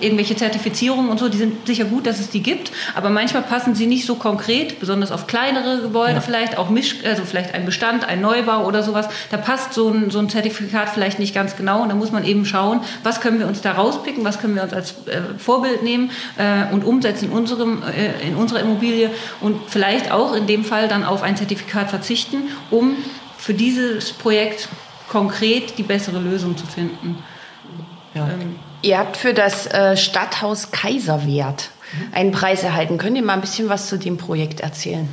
irgendwelche 0.00 0.36
Zertifizierungen 0.36 1.10
und 1.10 1.18
so, 1.18 1.28
die 1.28 1.38
sind 1.38 1.66
sicher 1.66 1.84
gut, 1.84 2.06
dass 2.06 2.20
es 2.20 2.30
die 2.30 2.42
gibt, 2.42 2.72
aber 2.94 3.10
manchmal 3.10 3.42
passen 3.42 3.74
sie 3.74 3.86
nicht 3.86 4.06
so 4.06 4.16
konkret, 4.16 4.80
besonders 4.80 5.10
auf 5.10 5.26
kleinere 5.26 5.80
Gebäude 5.80 6.20
vielleicht, 6.20 6.58
auch 6.58 6.70
Misch, 6.70 6.96
also 7.04 7.24
vielleicht 7.24 7.54
ein 7.54 7.64
Bestand, 7.64 8.06
ein 8.06 8.20
Neubau 8.20 8.66
oder 8.66 8.82
sowas, 8.82 9.08
da 9.30 9.36
passt 9.36 9.72
so 9.72 9.88
ein, 9.88 10.10
so 10.10 10.18
ein 10.18 10.28
Zertifikat 10.28 10.88
vielleicht 10.90 11.18
nicht 11.18 11.34
ganz 11.34 11.56
genau 11.56 11.82
und 11.82 11.88
da 11.88 11.94
muss 11.94 12.12
man 12.12 12.24
eben 12.24 12.44
schauen, 12.44 12.80
was 13.02 13.20
können 13.20 13.38
wir 13.38 13.46
uns 13.46 13.60
da 13.60 13.72
rauspicken, 13.72 14.24
was 14.24 14.40
können 14.40 14.54
wir 14.54 14.62
uns 14.62 14.72
als 14.72 14.92
äh, 15.06 15.20
Vorbild 15.38 15.82
nehmen 15.82 16.10
äh, 16.36 16.72
und 16.72 16.84
umsetzen 16.84 17.26
in, 17.26 17.32
unserem, 17.32 17.82
äh, 17.82 18.26
in 18.26 18.36
unserer 18.36 18.60
Immobilie 18.60 19.10
und 19.40 19.58
vielleicht 19.68 20.12
auch 20.12 20.34
in 20.34 20.46
dem 20.46 20.64
Fall 20.64 20.88
dann 20.88 21.04
auf 21.04 21.22
ein 21.22 21.36
Zertifikat 21.36 21.90
verzichten, 21.90 22.48
um 22.70 22.96
für 23.38 23.54
dieses 23.54 24.12
Projekt 24.12 24.68
konkret 25.08 25.78
die 25.78 25.82
bessere 25.82 26.18
Lösung 26.18 26.56
zu 26.56 26.66
finden. 26.66 27.22
Ihr 28.86 28.98
habt 28.98 29.16
für 29.16 29.34
das 29.34 29.66
äh, 29.66 29.96
Stadthaus 29.96 30.70
Kaiserwert 30.70 31.70
einen 32.12 32.30
Preis 32.30 32.62
erhalten. 32.62 32.98
Könnt 32.98 33.16
ihr 33.16 33.24
mal 33.24 33.32
ein 33.32 33.40
bisschen 33.40 33.68
was 33.68 33.88
zu 33.88 33.98
dem 33.98 34.16
Projekt 34.16 34.60
erzählen? 34.60 35.08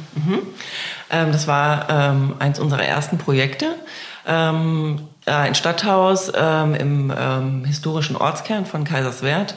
Ähm, 1.10 1.32
das 1.32 1.48
war 1.48 1.90
ähm, 1.90 2.36
eins 2.38 2.60
unserer 2.60 2.84
ersten 2.84 3.18
Projekte. 3.18 3.74
Ähm, 4.28 5.00
ein 5.26 5.56
Stadthaus 5.56 6.32
ähm, 6.36 6.76
im 6.76 7.14
ähm, 7.18 7.66
historischen 7.66 8.16
Ortskern 8.16 8.68
von 8.68 8.84
Kaiserswerth. 8.84 9.56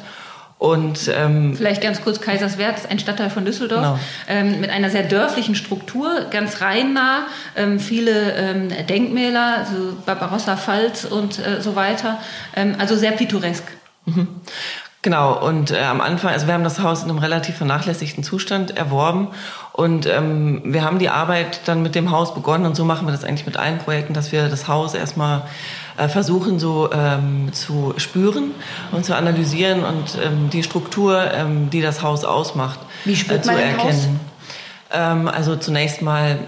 Und 0.59 1.11
ähm, 1.15 1.55
Vielleicht 1.55 1.83
ganz 1.83 2.01
kurz, 2.01 2.19
Kaiserswerth 2.23 2.79
ist 2.79 2.91
ein 2.91 2.99
Stadtteil 2.99 3.29
von 3.29 3.45
Düsseldorf 3.45 3.83
Genau. 3.83 3.99
ähm, 4.29 4.61
mit 4.63 4.71
einer 4.71 4.89
sehr 4.89 5.03
dörflichen 5.03 5.55
Struktur, 5.55 6.29
ganz 6.31 6.63
reinnah, 6.63 7.27
ähm, 7.55 7.79
viele 7.79 8.33
ähm, 8.33 8.71
Denkmäler, 8.89 9.59
also 9.59 9.95
Barbarossa 10.07 10.57
Pfalz 10.57 11.05
und 11.05 11.39
äh, 11.39 11.61
so 11.61 11.77
weiter, 11.77 12.19
ähm, 12.55 12.77
also 12.79 12.97
sehr 12.97 13.13
pittoresk. 13.13 13.76
Genau, 15.07 15.41
und 15.41 15.71
äh, 15.71 15.79
am 15.85 16.01
Anfang, 16.01 16.33
also 16.33 16.49
wir 16.49 16.55
haben 16.55 16.65
das 16.65 16.81
Haus 16.81 17.05
in 17.05 17.11
einem 17.11 17.21
relativ 17.21 17.57
vernachlässigten 17.59 18.25
Zustand 18.25 18.77
erworben 18.77 19.29
und 19.73 20.05
ähm, 20.07 20.63
wir 20.65 20.83
haben 20.83 20.99
die 20.99 21.11
Arbeit 21.11 21.61
dann 21.67 21.81
mit 21.83 21.95
dem 21.95 22.11
Haus 22.11 22.35
begonnen 22.35 22.67
und 22.67 22.75
so 22.75 22.85
machen 22.85 23.07
wir 23.07 23.13
das 23.13 23.23
eigentlich 23.23 23.47
mit 23.47 23.57
allen 23.57 23.79
Projekten, 23.79 24.15
dass 24.15 24.33
wir 24.33 24.49
das 24.49 24.67
Haus 24.67 24.95
erstmal 24.95 25.43
äh, 25.97 26.09
versuchen 26.09 26.59
so 26.59 26.91
ähm, 26.93 27.53
zu 27.53 27.95
spüren 27.99 28.51
und 28.91 29.05
zu 29.05 29.15
analysieren 29.15 29.85
und 29.85 30.19
ähm, 30.21 30.51
die 30.51 30.65
Struktur, 30.65 31.31
ähm, 31.33 31.71
die 31.71 31.83
das 31.83 32.03
Haus 32.03 32.25
ausmacht, 32.25 32.81
Wie 33.05 33.15
spürt 33.15 33.45
zu 33.45 33.53
man 33.53 33.61
erkennen. 33.61 34.19
Ähm, 34.93 35.29
also 35.29 35.55
zunächst 35.55 36.03
mal 36.03 36.39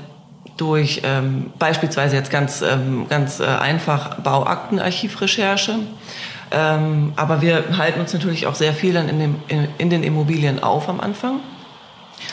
durch 0.57 1.03
ähm, 1.05 1.53
beispielsweise 1.59 2.17
jetzt 2.17 2.31
ganz, 2.31 2.63
ähm, 2.63 3.07
ganz 3.09 3.39
äh, 3.41 3.45
einfach 3.45 4.17
Bauaktenarchivrecherche. 4.17 5.79
Ähm, 6.51 7.13
aber 7.17 7.43
wir 7.43 7.77
halten 7.77 8.01
uns 8.01 8.13
natürlich 8.13 8.47
auch 8.47 8.55
sehr 8.55 8.73
viel 8.73 8.95
dann 8.95 9.09
in, 9.09 9.19
dem, 9.19 9.37
in, 9.49 9.69
in 9.79 9.91
den 9.91 10.03
Immobilien 10.03 10.63
auf 10.63 10.89
am 10.89 11.01
Anfang. 11.01 11.41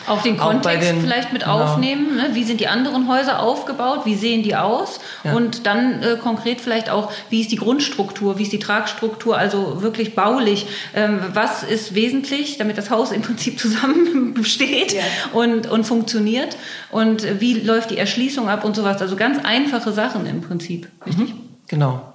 Auch 0.08 0.22
den 0.22 0.38
Kontext 0.38 0.88
auch 0.88 0.94
den, 0.94 1.02
vielleicht 1.02 1.34
mit 1.34 1.44
genau. 1.44 1.62
aufnehmen. 1.62 2.16
Ne? 2.16 2.30
Wie 2.34 2.44
sind 2.44 2.60
die 2.60 2.68
anderen 2.68 3.08
Häuser 3.08 3.40
aufgebaut? 3.42 4.02
Wie 4.06 4.16
sehen 4.16 4.44
die 4.44 4.56
aus? 4.56 5.00
Ja. 5.24 5.34
Und 5.34 5.66
dann 5.66 6.02
äh, 6.04 6.18
konkret 6.22 6.62
vielleicht 6.62 6.90
auch, 6.90 7.12
wie 7.30 7.42
ist 7.42 7.52
die 7.52 7.56
Grundstruktur? 7.56 8.38
Wie 8.38 8.44
ist 8.44 8.52
die 8.52 8.60
Tragstruktur? 8.60 9.38
Also 9.38 9.82
wirklich 9.82 10.16
baulich. 10.16 10.68
Ähm, 10.94 11.20
was 11.34 11.64
ist 11.64 11.96
wesentlich, 11.96 12.58
damit 12.58 12.78
das 12.78 12.90
Haus 12.90 13.12
im 13.12 13.22
Prinzip 13.22 13.60
zusammen 13.60 14.36
steht 14.44 14.94
ja. 14.94 15.02
und, 15.34 15.68
und 15.68 15.86
funktioniert? 15.86 16.58
Und 16.92 17.40
wie 17.40 17.54
läuft 17.54 17.92
die 17.92 17.98
Erschließung 17.98 18.50
ab 18.50 18.64
und 18.64 18.76
sowas? 18.76 19.02
Also 19.02 19.16
ganz 19.16 19.44
einfache 19.44 19.92
Sachen 19.92 20.26
im 20.26 20.42
Prinzip. 20.42 20.88
Richtig? 21.06 21.34
Mhm. 21.34 21.40
Genau. 21.68 22.14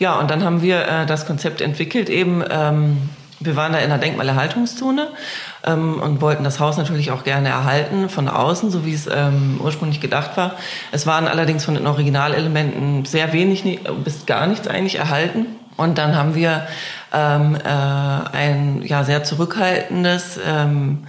Ja, 0.00 0.18
und 0.18 0.30
dann 0.30 0.42
haben 0.42 0.62
wir 0.62 0.88
äh, 0.88 1.06
das 1.06 1.26
Konzept 1.26 1.60
entwickelt 1.60 2.08
eben. 2.08 2.42
Ähm, 2.50 3.10
wir 3.38 3.54
waren 3.54 3.72
da 3.74 3.80
in 3.80 3.90
der 3.90 3.98
Denkmalerhaltungszone 3.98 5.08
ähm, 5.66 6.00
und 6.00 6.22
wollten 6.22 6.42
das 6.42 6.58
Haus 6.58 6.78
natürlich 6.78 7.10
auch 7.10 7.22
gerne 7.22 7.50
erhalten 7.50 8.08
von 8.08 8.26
außen, 8.26 8.70
so 8.70 8.86
wie 8.86 8.94
es 8.94 9.06
ähm, 9.06 9.60
ursprünglich 9.62 10.00
gedacht 10.00 10.38
war. 10.38 10.56
Es 10.90 11.06
waren 11.06 11.28
allerdings 11.28 11.66
von 11.66 11.74
den 11.74 11.86
Originalelementen 11.86 13.04
sehr 13.04 13.34
wenig 13.34 13.80
bis 14.02 14.24
gar 14.24 14.46
nichts 14.46 14.68
eigentlich 14.68 14.96
erhalten. 14.96 15.44
Und 15.76 15.98
dann 15.98 16.16
haben 16.16 16.34
wir 16.34 16.66
ähm, 17.12 17.56
äh, 17.56 17.68
ein 17.68 18.82
ja, 18.82 19.04
sehr 19.04 19.22
zurückhaltendes 19.22 20.40
ähm, 20.46 21.04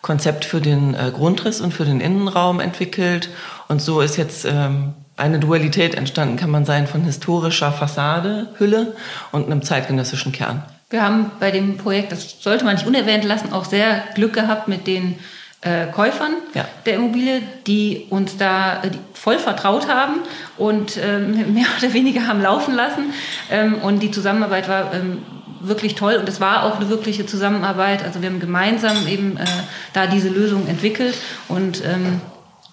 Konzept 0.00 0.44
für 0.44 0.60
den 0.60 0.94
äh, 0.94 1.10
Grundriss 1.12 1.60
und 1.60 1.74
für 1.74 1.84
den 1.84 2.00
Innenraum 2.00 2.60
entwickelt. 2.60 3.30
Und 3.66 3.82
so 3.82 4.00
ist 4.00 4.16
jetzt 4.16 4.44
ähm, 4.44 4.94
eine 5.18 5.38
Dualität 5.38 5.94
entstanden, 5.94 6.36
kann 6.36 6.50
man 6.50 6.64
sagen, 6.64 6.86
von 6.86 7.04
historischer 7.04 7.72
Fassade, 7.72 8.48
Hülle 8.58 8.94
und 9.32 9.46
einem 9.46 9.62
zeitgenössischen 9.62 10.32
Kern. 10.32 10.62
Wir 10.90 11.02
haben 11.02 11.30
bei 11.38 11.50
dem 11.50 11.76
Projekt, 11.76 12.12
das 12.12 12.40
sollte 12.40 12.64
man 12.64 12.76
nicht 12.76 12.86
unerwähnt 12.86 13.24
lassen, 13.24 13.52
auch 13.52 13.66
sehr 13.66 14.02
Glück 14.14 14.32
gehabt 14.32 14.68
mit 14.68 14.86
den 14.86 15.18
äh, 15.60 15.86
Käufern 15.86 16.34
ja. 16.54 16.66
der 16.86 16.94
Immobilie, 16.94 17.42
die 17.66 18.06
uns 18.10 18.36
da 18.36 18.82
äh, 18.82 18.90
voll 19.12 19.38
vertraut 19.38 19.88
haben 19.88 20.20
und 20.56 20.96
ähm, 20.96 21.52
mehr 21.54 21.66
oder 21.78 21.92
weniger 21.92 22.26
haben 22.26 22.40
laufen 22.40 22.74
lassen. 22.74 23.12
Ähm, 23.50 23.74
und 23.82 24.00
die 24.00 24.10
Zusammenarbeit 24.10 24.68
war 24.68 24.94
ähm, 24.94 25.18
wirklich 25.60 25.94
toll 25.94 26.14
und 26.14 26.28
es 26.28 26.40
war 26.40 26.64
auch 26.64 26.76
eine 26.76 26.88
wirkliche 26.88 27.26
Zusammenarbeit. 27.26 28.04
Also 28.04 28.22
wir 28.22 28.30
haben 28.30 28.40
gemeinsam 28.40 29.06
eben 29.08 29.36
äh, 29.36 29.44
da 29.92 30.06
diese 30.06 30.28
Lösung 30.28 30.68
entwickelt 30.68 31.16
und 31.48 31.84
ähm, 31.84 32.20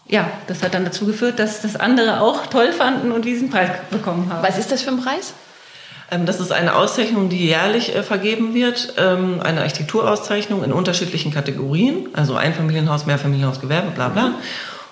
ja, 0.08 0.30
das 0.48 0.62
hat 0.62 0.74
dann 0.74 0.86
dazu 0.86 1.06
geführt, 1.06 1.40
dass 1.40 1.62
das 1.62 1.76
andere 1.76 2.22
auch 2.22 2.46
toll 2.48 2.72
fanden 2.72 3.12
und 3.12 3.26
diesen 3.26 3.50
Preis 3.50 3.70
bekommen 3.90 4.32
haben. 4.32 4.46
Was 4.46 4.58
ist 4.58 4.72
das 4.72 4.84
für 4.84 4.92
ein 4.92 5.02
Preis? 5.02 5.34
Ähm, 6.12 6.26
das 6.26 6.40
ist 6.40 6.52
eine 6.52 6.76
Auszeichnung, 6.76 7.30
die 7.30 7.46
jährlich 7.48 7.96
äh, 7.96 8.04
vergeben 8.04 8.54
wird, 8.54 8.94
ähm, 8.98 9.42
eine 9.44 9.62
Architekturauszeichnung 9.62 10.64
in 10.64 10.72
unterschiedlichen 10.72 11.34
Kategorien, 11.34 12.10
also 12.14 12.36
Einfamilienhaus, 12.36 13.06
Mehrfamilienhaus, 13.06 13.60
Gewerbe, 13.60 13.92
bla 13.92 14.10
bla. 14.10 14.32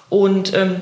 Und 0.10 0.54
ähm, 0.56 0.82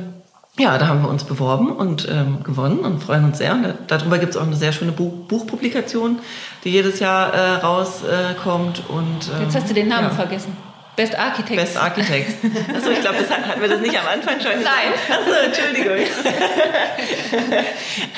ja, 0.58 0.78
da 0.78 0.88
haben 0.88 1.02
wir 1.02 1.10
uns 1.10 1.24
beworben 1.24 1.72
und 1.72 2.08
ähm, 2.10 2.44
gewonnen 2.44 2.80
und 2.80 3.02
freuen 3.02 3.26
uns 3.26 3.38
sehr. 3.38 3.54
Und 3.54 3.76
darüber 3.88 4.18
gibt 4.18 4.32
es 4.32 4.38
auch 4.38 4.46
eine 4.46 4.56
sehr 4.56 4.72
schöne 4.72 4.92
Buch 4.92 5.12
Buchpublikation, 5.28 6.20
die 6.64 6.70
jedes 6.70 7.00
Jahr 7.00 7.34
äh, 7.34 7.56
rauskommt. 7.56 8.84
Äh, 8.90 8.94
und, 8.94 9.30
ähm, 9.34 9.44
Jetzt 9.44 9.56
hast 9.56 9.70
du 9.70 9.74
den 9.74 9.88
Namen 9.88 10.10
ja. 10.10 10.14
vergessen. 10.14 10.56
Best 10.96 11.18
Architect. 11.18 11.56
Best 11.56 11.78
Architect. 11.78 12.44
Achso, 12.76 12.90
ich 12.90 13.02
glaube, 13.02 13.18
das 13.20 13.30
hatten 13.30 13.62
wir 13.62 13.70
das 13.70 13.80
nicht 13.80 13.98
am 13.98 14.08
Anfang 14.08 14.40
schon 14.42 14.52
gesagt. 14.52 14.66
Nein. 14.66 15.18
Achso, 15.18 15.32
Entschuldigung. 15.46 15.98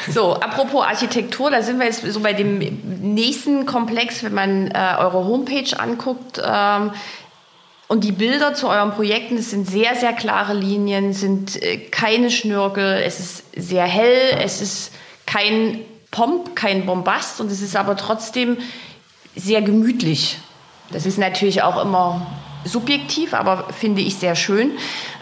so, 0.12 0.34
apropos 0.34 0.84
Architektur, 0.84 1.52
da 1.52 1.62
sind 1.62 1.80
wir 1.80 1.86
jetzt 1.86 2.04
so 2.04 2.20
bei 2.20 2.34
dem 2.34 2.58
nächsten 3.14 3.66
Komplex, 3.66 4.24
wenn 4.24 4.34
man 4.34 4.72
äh, 4.72 4.96
eure 5.00 5.26
Homepage 5.26 5.80
anguckt. 5.80 6.42
Ähm, 6.44 6.92
und 7.88 8.04
die 8.04 8.12
Bilder 8.12 8.56
zu 8.56 8.68
euren 8.68 8.92
Projekten, 8.92 9.38
das 9.38 9.52
sind 9.52 9.70
sehr, 9.70 9.96
sehr 9.96 10.14
klare 10.14 10.56
Linien, 10.56 11.14
sind 11.14 11.62
äh, 11.62 11.78
keine 11.78 12.32
Schnörkel, 12.32 13.04
es 13.06 13.20
ist 13.20 13.44
sehr 13.56 13.86
hell, 13.86 14.40
es 14.44 14.62
ist 14.62 14.94
kein 15.28 15.80
Pomp, 16.10 16.56
kein 16.56 16.88
Bombast 16.88 17.40
und 17.40 17.52
es 17.52 17.62
ist 17.62 17.76
aber 17.76 17.96
trotzdem 17.98 18.58
sehr 19.36 19.62
gemütlich. 19.62 20.40
Das 20.92 21.06
ist 21.06 21.18
natürlich 21.18 21.62
auch 21.62 21.84
immer 21.84 22.26
subjektiv, 22.66 23.34
aber 23.34 23.68
finde 23.74 24.02
ich 24.02 24.16
sehr 24.16 24.36
schön. 24.36 24.72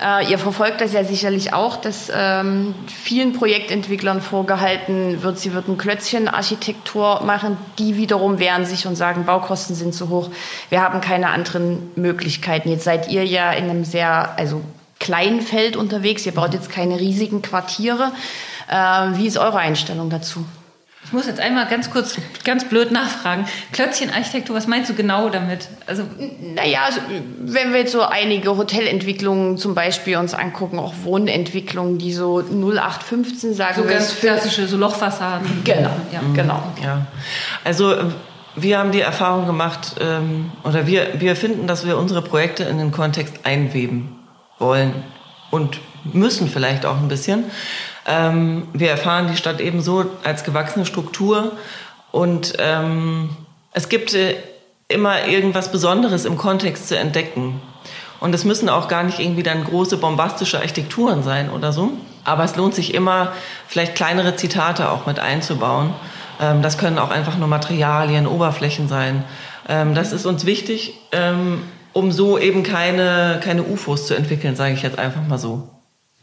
Äh, 0.04 0.32
ihr 0.32 0.38
verfolgt 0.38 0.82
das 0.82 0.94
ja 0.94 1.04
sicherlich 1.04 1.54
auch, 1.54 1.78
dass 1.78 2.12
ähm, 2.14 2.76
vielen 2.88 3.34
Projektentwicklern 3.34 4.22
vorgehalten 4.22 5.24
wird, 5.24 5.40
sie 5.40 5.54
würden 5.54 5.78
Klötzchen-Architektur 5.78 7.24
machen. 7.24 7.58
Die 7.80 7.98
wiederum 7.98 8.40
wehren 8.40 8.66
sich 8.66 8.88
und 8.88 8.96
sagen, 8.96 9.26
Baukosten 9.26 9.76
sind 9.76 9.94
zu 9.94 10.10
hoch. 10.10 10.30
Wir 10.70 10.82
haben 10.82 11.02
keine 11.02 11.30
anderen 11.30 11.92
Möglichkeiten. 11.96 12.70
Jetzt 12.70 12.84
seid 12.84 13.10
ihr 13.10 13.26
ja 13.26 13.52
in 13.52 13.70
einem 13.70 13.84
sehr, 13.84 14.38
also 14.38 14.62
kleinen 15.00 15.42
Feld 15.42 15.76
unterwegs. 15.76 16.26
Ihr 16.26 16.34
baut 16.34 16.54
jetzt 16.54 16.70
keine 16.70 17.00
riesigen 17.00 17.42
Quartiere. 17.42 18.12
Äh, 18.70 18.76
wie 19.18 19.28
ist 19.28 19.38
eure 19.38 19.58
Einstellung 19.58 20.10
dazu? 20.10 20.46
Ich 21.04 21.14
muss 21.14 21.26
jetzt 21.26 21.40
einmal 21.40 21.68
ganz 21.68 21.90
kurz, 21.90 22.18
ganz 22.46 22.70
blöd 22.70 22.92
nachfragen. 22.92 23.46
Klötzchenarchitektur, 23.72 24.56
was 24.56 24.68
meinst 24.68 24.90
du 24.90 24.94
genau 24.94 25.30
damit? 25.30 25.68
Also 25.88 26.04
naja, 26.56 26.84
also, 26.86 27.02
wenn 27.40 27.74
wir 27.74 27.80
jetzt 27.80 27.92
so 27.92 28.04
einige 28.04 28.56
Hotelentwicklungen 28.56 29.58
zum 29.58 29.74
Beispiel 29.74 30.18
uns 30.18 30.34
angucken, 30.34 30.80
auch 30.80 30.94
Wohnentwicklungen, 31.04 31.98
die 31.98 32.14
so 32.14 32.40
0815 32.40 33.54
sagen. 33.54 33.82
So 33.82 33.88
ganz 33.88 34.20
klassische, 34.20 34.68
so 34.68 34.78
Lochfassaden. 34.78 35.64
Genau, 35.64 35.90
ja, 36.12 36.22
genau. 36.34 36.64
Ja. 36.84 37.08
Also 37.64 37.96
wir 38.56 38.78
haben 38.78 38.92
die 38.92 39.02
Erfahrung 39.02 39.48
gemacht, 39.48 39.96
ähm, 40.00 40.52
oder 40.64 40.86
wir, 40.88 41.20
wir 41.20 41.36
finden, 41.36 41.68
dass 41.68 41.86
wir 41.86 41.98
unsere 41.98 42.22
Projekte 42.22 42.64
in 42.64 42.78
den 42.78 42.92
Kontext 42.92 43.40
einweben 43.44 44.20
wollen 44.60 45.04
und 45.50 45.80
müssen 46.04 46.48
vielleicht 46.48 46.86
auch 46.86 46.98
ein 46.98 47.08
bisschen. 47.08 47.46
Ähm, 48.06 48.68
wir 48.74 48.90
erfahren 48.90 49.28
die 49.30 49.38
Stadt 49.38 49.62
ebenso 49.62 50.06
als 50.24 50.44
gewachsene 50.44 50.86
Struktur 50.86 51.52
und 52.12 52.54
ähm, 52.60 53.30
es 53.74 53.90
gibt 53.90 54.14
äh, 54.14 54.36
immer 54.88 55.28
irgendwas 55.28 55.72
Besonderes 55.72 56.26
im 56.26 56.38
Kontext 56.38 56.88
zu 56.88 56.98
entdecken. 56.98 57.62
Und 58.20 58.36
es 58.36 58.46
müssen 58.46 58.70
auch 58.70 58.88
gar 58.88 59.04
nicht 59.04 59.20
irgendwie 59.20 59.44
dann 59.44 59.64
große 59.64 59.98
bombastische 59.98 60.60
Architekturen 60.60 61.24
sein 61.24 61.50
oder 61.50 61.74
so. 61.74 61.92
Aber 62.24 62.44
es 62.44 62.56
lohnt 62.56 62.76
sich 62.76 62.94
immer, 62.94 63.32
vielleicht 63.68 63.96
kleinere 63.96 64.36
Zitate 64.36 64.92
auch 64.92 65.08
mit 65.08 65.20
einzubauen. 65.20 65.94
Ähm, 66.40 66.62
das 66.62 66.78
können 66.78 67.00
auch 67.00 67.10
einfach 67.10 67.38
nur 67.38 67.48
Materialien, 67.48 68.28
Oberflächen 68.28 68.88
sein. 68.88 69.24
Ähm, 69.68 69.96
das 69.96 70.12
ist 70.12 70.26
uns 70.26 70.46
wichtig, 70.46 70.94
ähm, 71.12 71.64
um 71.94 72.12
so 72.12 72.38
eben 72.38 72.64
keine, 72.64 73.40
keine 73.44 73.64
UFOs 73.64 74.06
zu 74.06 74.14
entwickeln, 74.14 74.56
sage 74.56 74.74
ich 74.74 74.84
jetzt 74.84 75.00
einfach 75.00 75.26
mal 75.28 75.40
so. 75.40 75.68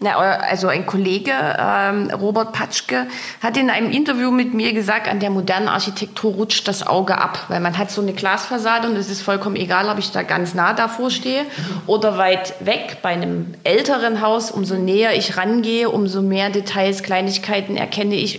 Na, 0.00 0.16
also 0.16 0.68
ein 0.68 0.86
Kollege, 0.86 1.32
ähm, 1.58 2.08
Robert 2.12 2.52
Patschke, 2.52 3.08
hat 3.42 3.56
in 3.56 3.68
einem 3.68 3.90
Interview 3.90 4.30
mit 4.30 4.54
mir 4.54 4.72
gesagt, 4.72 5.08
an 5.08 5.18
der 5.18 5.30
modernen 5.30 5.66
Architektur 5.66 6.34
rutscht 6.34 6.68
das 6.68 6.86
Auge 6.86 7.18
ab, 7.18 7.46
weil 7.48 7.58
man 7.58 7.76
hat 7.76 7.90
so 7.90 8.00
eine 8.00 8.12
Glasfassade 8.12 8.88
und 8.88 8.94
es 8.94 9.10
ist 9.10 9.22
vollkommen 9.22 9.56
egal, 9.56 9.88
ob 9.88 9.98
ich 9.98 10.12
da 10.12 10.22
ganz 10.22 10.54
nah 10.54 10.72
davor 10.72 11.10
stehe 11.10 11.44
oder 11.88 12.16
weit 12.16 12.54
weg. 12.60 12.98
Bei 13.02 13.08
einem 13.08 13.54
älteren 13.64 14.20
Haus, 14.20 14.52
umso 14.52 14.76
näher 14.76 15.16
ich 15.16 15.36
rangehe, 15.36 15.90
umso 15.90 16.22
mehr 16.22 16.50
Details, 16.50 17.02
Kleinigkeiten 17.02 17.76
erkenne 17.76 18.14
ich, 18.14 18.38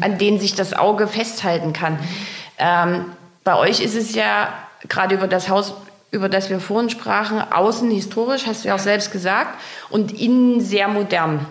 an 0.00 0.18
denen 0.18 0.40
sich 0.40 0.56
das 0.56 0.74
Auge 0.74 1.06
festhalten 1.06 1.72
kann. 1.72 2.00
Ähm, 2.58 3.04
bei 3.44 3.56
euch 3.56 3.80
ist 3.80 3.94
es 3.94 4.16
ja 4.16 4.48
gerade 4.88 5.14
über 5.14 5.28
das 5.28 5.48
Haus 5.48 5.74
über 6.14 6.28
das 6.28 6.48
wir 6.48 6.60
vorhin 6.60 6.90
sprachen, 6.90 7.40
außen 7.40 7.90
historisch, 7.90 8.46
hast 8.46 8.64
du 8.64 8.68
ja 8.68 8.76
auch 8.76 8.80
selbst 8.80 9.10
gesagt, 9.10 9.60
und 9.90 10.18
innen 10.18 10.60
sehr 10.60 10.86
modern. 10.86 11.44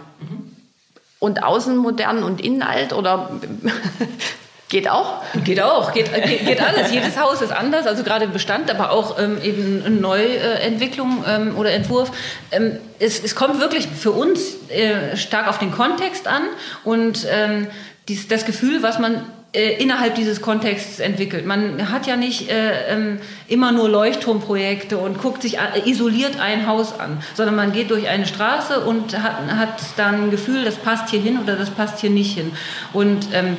Und 1.19 1.43
außen 1.43 1.75
modern 1.75 2.23
und 2.23 2.41
innen 2.41 2.63
alt 2.63 2.93
oder 2.93 3.29
geht 4.69 4.89
auch? 4.89 5.21
Geht 5.43 5.61
auch, 5.61 5.91
geht, 5.91 6.13
geht, 6.13 6.45
geht, 6.45 6.61
alles. 6.61 6.91
Jedes 6.91 7.19
Haus 7.19 7.41
ist 7.41 7.51
anders, 7.51 7.87
also 7.87 8.03
gerade 8.03 8.27
Bestand, 8.27 8.71
aber 8.71 8.91
auch 8.91 9.19
ähm, 9.19 9.37
eben 9.43 9.99
Neuentwicklung 9.99 11.25
ähm, 11.27 11.57
oder 11.57 11.71
Entwurf. 11.71 12.11
Ähm, 12.51 12.77
es, 12.99 13.21
es, 13.21 13.35
kommt 13.35 13.59
wirklich 13.59 13.87
für 13.87 14.11
uns 14.11 14.69
äh, 14.69 15.17
stark 15.17 15.49
auf 15.49 15.59
den 15.59 15.71
Kontext 15.71 16.27
an 16.27 16.43
und 16.85 17.27
ähm, 17.29 17.67
dies, 18.07 18.29
das 18.29 18.45
Gefühl, 18.45 18.81
was 18.81 18.97
man 18.97 19.25
äh, 19.53 19.81
innerhalb 19.81 20.15
dieses 20.15 20.41
Kontexts 20.41 20.99
entwickelt. 20.99 21.45
Man 21.45 21.91
hat 21.91 22.07
ja 22.07 22.15
nicht 22.15 22.49
äh, 22.49 22.91
ähm, 22.91 23.19
immer 23.47 23.71
nur 23.71 23.87
Leuchtturmprojekte 23.87 24.97
und 24.97 25.19
guckt 25.21 25.43
sich 25.43 25.59
äh, 25.59 25.87
isoliert 25.87 26.39
ein 26.39 26.65
Haus 26.65 26.99
an, 26.99 27.21
sondern 27.35 27.55
man 27.55 27.71
geht 27.71 27.91
durch 27.91 28.07
eine 28.07 28.25
Straße 28.25 28.79
und 28.79 29.21
hat, 29.21 29.37
hat 29.55 29.79
dann 29.95 30.23
ein 30.23 30.31
Gefühl, 30.31 30.65
das 30.65 30.77
passt 30.77 31.09
hier 31.09 31.21
hin 31.21 31.37
oder 31.37 31.55
das 31.55 31.69
passt 31.69 31.99
hier 31.99 32.09
nicht 32.09 32.35
hin. 32.35 32.51
Und 32.93 33.27
ähm, 33.33 33.57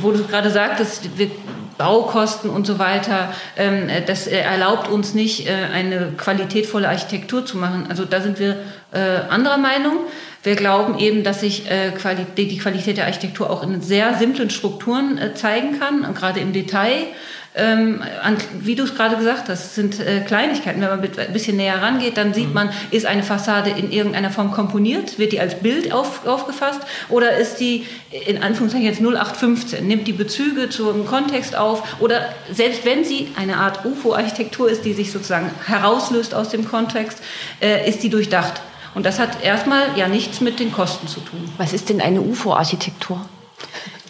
wo 0.00 0.10
du 0.10 0.24
gerade 0.24 0.50
sagtest, 0.50 1.16
wir, 1.16 1.30
Baukosten 1.78 2.50
und 2.50 2.66
so 2.66 2.78
weiter, 2.78 3.32
ähm, 3.56 3.88
das 4.06 4.26
erlaubt 4.26 4.90
uns 4.90 5.14
nicht, 5.14 5.48
äh, 5.48 5.52
eine 5.72 6.12
qualitätvolle 6.16 6.88
Architektur 6.88 7.46
zu 7.46 7.56
machen. 7.56 7.86
Also 7.88 8.04
da 8.04 8.20
sind 8.20 8.38
wir 8.38 8.56
äh, 8.92 8.98
anderer 9.30 9.56
Meinung. 9.56 9.96
Wir 10.42 10.56
glauben 10.56 10.98
eben, 10.98 11.22
dass 11.22 11.40
sich 11.40 11.70
äh, 11.70 11.92
die 12.36 12.58
Qualität 12.58 12.96
der 12.96 13.06
Architektur 13.06 13.50
auch 13.50 13.62
in 13.62 13.82
sehr 13.82 14.14
simplen 14.14 14.48
Strukturen 14.48 15.18
äh, 15.18 15.34
zeigen 15.34 15.78
kann, 15.78 16.14
gerade 16.14 16.40
im 16.40 16.52
Detail. 16.52 17.08
ähm, 17.56 18.00
an, 18.22 18.36
wie 18.60 18.76
du 18.76 18.84
es 18.84 18.94
gerade 18.94 19.16
gesagt 19.16 19.48
hast, 19.48 19.74
sind 19.74 19.98
äh, 19.98 20.20
Kleinigkeiten. 20.20 20.80
Wenn 20.80 20.88
man 20.88 21.00
ein 21.00 21.32
bisschen 21.32 21.56
näher 21.56 21.82
rangeht, 21.82 22.16
dann 22.16 22.32
sieht 22.32 22.48
mhm. 22.48 22.54
man, 22.54 22.70
ist 22.90 23.06
eine 23.06 23.24
Fassade 23.24 23.70
in 23.70 23.90
irgendeiner 23.90 24.30
Form 24.30 24.52
komponiert, 24.52 25.18
wird 25.18 25.32
die 25.32 25.40
als 25.40 25.56
Bild 25.56 25.92
auf, 25.92 26.26
aufgefasst 26.26 26.80
oder 27.08 27.36
ist 27.36 27.56
die 27.56 27.86
in 28.26 28.42
Anführungszeichen 28.42 28.86
jetzt 28.86 29.00
0815, 29.00 29.86
nimmt 29.86 30.06
die 30.06 30.12
Bezüge 30.12 30.68
zum 30.68 31.06
Kontext 31.06 31.56
auf 31.56 32.00
oder 32.00 32.28
selbst 32.52 32.84
wenn 32.84 33.04
sie 33.04 33.28
eine 33.36 33.56
Art 33.56 33.84
UFO-Architektur 33.84 34.70
ist, 34.70 34.84
die 34.84 34.92
sich 34.92 35.10
sozusagen 35.10 35.50
herauslöst 35.66 36.34
aus 36.34 36.50
dem 36.50 36.66
Kontext, 36.68 37.18
äh, 37.60 37.88
ist 37.88 38.02
die 38.04 38.10
durchdacht. 38.10 38.62
Und 38.94 39.06
das 39.06 39.18
hat 39.18 39.42
erstmal 39.42 39.96
ja 39.96 40.08
nichts 40.08 40.40
mit 40.40 40.58
den 40.58 40.72
Kosten 40.72 41.06
zu 41.06 41.20
tun. 41.20 41.50
Was 41.58 41.72
ist 41.72 41.88
denn 41.88 42.00
eine 42.00 42.20
UFO-Architektur? 42.20 43.20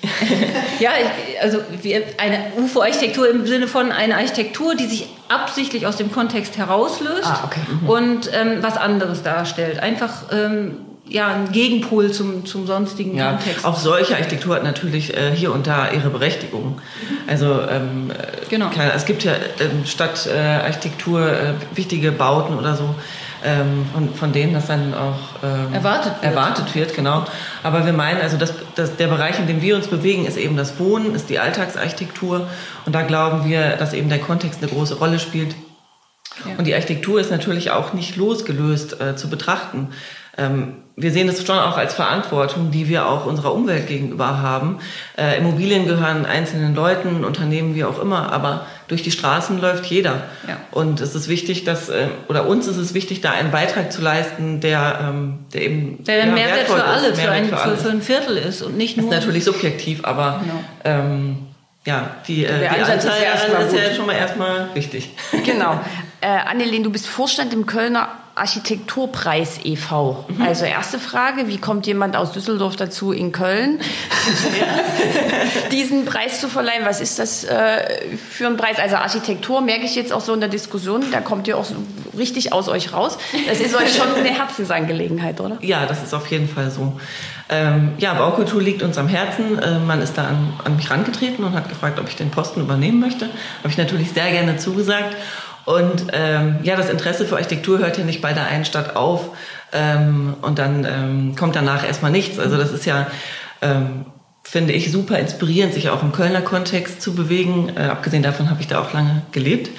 ja, 0.80 0.90
also 1.42 1.58
eine 2.16 2.52
UFO-Architektur 2.56 3.28
im 3.28 3.46
Sinne 3.46 3.68
von 3.68 3.92
einer 3.92 4.16
Architektur, 4.16 4.74
die 4.74 4.86
sich 4.86 5.08
absichtlich 5.28 5.86
aus 5.86 5.96
dem 5.96 6.10
Kontext 6.10 6.56
herauslöst 6.56 7.26
ah, 7.26 7.42
okay. 7.44 7.60
mhm. 7.68 7.88
und 7.88 8.30
ähm, 8.32 8.58
was 8.62 8.76
anderes 8.76 9.22
darstellt. 9.22 9.80
Einfach 9.80 10.24
ähm, 10.32 10.78
ja, 11.10 11.28
ein 11.28 11.52
Gegenpol 11.52 12.12
zum, 12.12 12.46
zum 12.46 12.66
sonstigen 12.66 13.16
ja, 13.16 13.32
Kontext. 13.32 13.64
Auch 13.64 13.78
solche 13.78 14.14
Architektur 14.14 14.54
hat 14.54 14.62
natürlich 14.62 15.14
äh, 15.16 15.32
hier 15.34 15.52
und 15.52 15.66
da 15.66 15.90
ihre 15.90 16.08
Berechtigung. 16.08 16.80
Also 17.26 17.60
ähm, 17.68 18.10
genau. 18.48 18.70
Keine, 18.70 18.92
es 18.92 19.04
gibt 19.04 19.24
ja 19.24 19.32
ähm, 19.32 19.84
statt 19.84 20.28
äh, 20.32 20.38
Architektur 20.38 21.26
äh, 21.26 21.54
wichtige 21.74 22.12
Bauten 22.12 22.56
oder 22.56 22.76
so, 22.76 22.94
ähm, 23.44 23.86
von, 23.92 24.14
von 24.14 24.32
denen 24.32 24.54
das 24.54 24.66
dann 24.66 24.94
auch 24.94 25.42
ähm, 25.42 25.72
erwartet, 25.72 26.12
wird. 26.20 26.24
erwartet 26.24 26.74
wird. 26.74 26.94
Genau. 26.94 27.24
Aber 27.62 27.86
wir 27.86 27.92
meinen, 27.92 28.20
also 28.20 28.36
das, 28.36 28.54
das, 28.74 28.96
der 28.96 29.08
Bereich, 29.08 29.38
in 29.38 29.46
dem 29.46 29.62
wir 29.62 29.76
uns 29.76 29.88
bewegen, 29.88 30.26
ist 30.26 30.36
eben 30.36 30.56
das 30.56 30.78
Wohnen, 30.78 31.14
ist 31.14 31.30
die 31.30 31.38
Alltagsarchitektur. 31.38 32.48
Und 32.86 32.94
da 32.94 33.02
glauben 33.02 33.48
wir, 33.48 33.76
dass 33.76 33.92
eben 33.92 34.08
der 34.08 34.18
Kontext 34.18 34.62
eine 34.62 34.70
große 34.70 34.98
Rolle 34.98 35.18
spielt. 35.18 35.54
Ja. 36.46 36.56
Und 36.58 36.66
die 36.66 36.74
Architektur 36.74 37.20
ist 37.20 37.30
natürlich 37.30 37.70
auch 37.70 37.92
nicht 37.92 38.16
losgelöst 38.16 39.00
äh, 39.00 39.16
zu 39.16 39.28
betrachten. 39.28 39.88
Ähm, 40.38 40.74
wir 40.96 41.12
sehen 41.12 41.28
es 41.28 41.44
schon 41.44 41.58
auch 41.58 41.76
als 41.76 41.94
Verantwortung, 41.94 42.70
die 42.70 42.88
wir 42.88 43.06
auch 43.06 43.24
unserer 43.24 43.54
Umwelt 43.54 43.86
gegenüber 43.86 44.42
haben. 44.42 44.78
Äh, 45.16 45.38
Immobilien 45.38 45.86
gehören 45.86 46.26
einzelnen 46.26 46.74
Leuten, 46.74 47.24
Unternehmen, 47.24 47.74
wie 47.74 47.84
auch 47.84 48.00
immer, 48.00 48.32
aber 48.32 48.66
durch 48.88 49.02
die 49.02 49.10
Straßen 49.10 49.60
läuft 49.60 49.86
jeder. 49.86 50.24
Ja. 50.46 50.58
Und 50.70 51.00
es 51.00 51.14
ist 51.14 51.28
wichtig, 51.28 51.64
dass, 51.64 51.88
äh, 51.88 52.08
oder 52.28 52.46
uns 52.46 52.66
ist 52.66 52.76
es 52.76 52.92
wichtig, 52.94 53.20
da 53.20 53.30
einen 53.32 53.50
Beitrag 53.50 53.92
zu 53.92 54.02
leisten, 54.02 54.60
der, 54.60 55.00
ähm, 55.02 55.38
der 55.54 55.62
eben 55.62 56.04
der 56.04 56.26
ja, 56.26 56.26
Mehrwert 56.26 56.68
für 56.68 56.84
alle, 56.84 57.14
für, 57.14 57.30
ein, 57.30 57.48
für, 57.48 57.76
für, 57.76 57.90
ein 57.90 58.02
Viertel 58.02 58.36
ist 58.36 58.62
und 58.62 58.76
nicht 58.76 58.96
nur. 58.96 59.06
Das 59.06 59.16
ist 59.16 59.20
natürlich 59.20 59.44
subjektiv, 59.44 60.04
aber 60.04 60.42
genau. 60.42 60.64
ähm, 60.84 61.38
ja, 61.86 62.16
die, 62.28 62.44
äh, 62.44 62.58
die 62.60 62.68
Anzahl 62.68 62.96
ist, 62.96 63.48
ja, 63.48 63.58
ist 63.58 63.74
ja 63.74 63.94
schon 63.94 64.06
mal 64.06 64.16
erstmal 64.16 64.68
wichtig. 64.74 65.10
Genau. 65.44 65.80
Äh, 66.20 66.26
Annelien, 66.26 66.82
du 66.82 66.90
bist 66.90 67.06
Vorstand 67.06 67.52
im 67.54 67.66
Kölner 67.66 68.08
Architekturpreis 68.34 69.60
e.V. 69.64 70.24
Mhm. 70.28 70.42
Also 70.42 70.64
erste 70.64 70.98
Frage, 70.98 71.48
wie 71.48 71.58
kommt 71.58 71.86
jemand 71.86 72.16
aus 72.16 72.32
Düsseldorf 72.32 72.76
dazu, 72.76 73.12
in 73.12 73.32
Köln 73.32 73.80
diesen 75.72 76.04
Preis 76.04 76.40
zu 76.40 76.48
verleihen? 76.48 76.84
Was 76.84 77.00
ist 77.00 77.18
das 77.18 77.44
äh, 77.44 78.16
für 78.16 78.46
ein 78.46 78.56
Preis? 78.56 78.78
Also 78.78 78.96
Architektur 78.96 79.60
merke 79.60 79.84
ich 79.84 79.94
jetzt 79.94 80.12
auch 80.12 80.20
so 80.20 80.32
in 80.32 80.40
der 80.40 80.48
Diskussion, 80.48 81.04
da 81.10 81.20
kommt 81.20 81.48
ihr 81.48 81.58
auch 81.58 81.64
so 81.64 81.74
richtig 82.16 82.52
aus 82.52 82.68
euch 82.68 82.92
raus. 82.92 83.18
Das 83.48 83.60
ist 83.60 83.74
euch 83.74 83.94
schon 83.94 84.14
eine 84.14 84.30
Herzensangelegenheit, 84.30 85.40
oder? 85.40 85.58
Ja, 85.60 85.84
das 85.86 86.02
ist 86.02 86.14
auf 86.14 86.26
jeden 86.28 86.48
Fall 86.48 86.70
so. 86.70 86.98
Ähm, 87.48 87.92
ja, 87.98 88.14
Baukultur 88.14 88.62
liegt 88.62 88.82
uns 88.82 88.96
am 88.96 89.08
Herzen. 89.08 89.58
Äh, 89.58 89.80
man 89.80 90.00
ist 90.00 90.16
da 90.16 90.28
an, 90.28 90.52
an 90.64 90.76
mich 90.76 90.88
rangetreten 90.90 91.44
und 91.44 91.54
hat 91.54 91.68
gefragt, 91.68 91.98
ob 91.98 92.08
ich 92.08 92.16
den 92.16 92.30
Posten 92.30 92.60
übernehmen 92.60 93.00
möchte. 93.00 93.26
Habe 93.58 93.68
ich 93.68 93.76
natürlich 93.76 94.12
sehr 94.12 94.30
gerne 94.30 94.56
zugesagt. 94.56 95.16
Und 95.64 96.06
ähm, 96.12 96.58
ja, 96.62 96.76
das 96.76 96.90
Interesse 96.90 97.24
für 97.24 97.36
Architektur 97.36 97.78
hört 97.78 97.98
ja 97.98 98.04
nicht 98.04 98.20
bei 98.20 98.32
der 98.32 98.46
einen 98.46 98.64
Stadt 98.64 98.96
auf 98.96 99.30
ähm, 99.72 100.34
und 100.42 100.58
dann 100.58 100.84
ähm, 100.84 101.36
kommt 101.36 101.56
danach 101.56 101.86
erstmal 101.86 102.10
nichts. 102.10 102.38
Also 102.38 102.56
das 102.56 102.72
ist 102.72 102.86
ja, 102.86 103.06
ähm, 103.62 104.06
finde 104.42 104.72
ich, 104.72 104.90
super 104.90 105.18
inspirierend, 105.18 105.74
sich 105.74 105.90
auch 105.90 106.02
im 106.02 106.12
Kölner 106.12 106.40
Kontext 106.40 107.02
zu 107.02 107.14
bewegen. 107.14 107.72
Äh, 107.76 107.82
abgesehen 107.84 108.22
davon 108.22 108.50
habe 108.50 108.60
ich 108.60 108.68
da 108.68 108.80
auch 108.80 108.92
lange 108.92 109.22
gelebt 109.32 109.70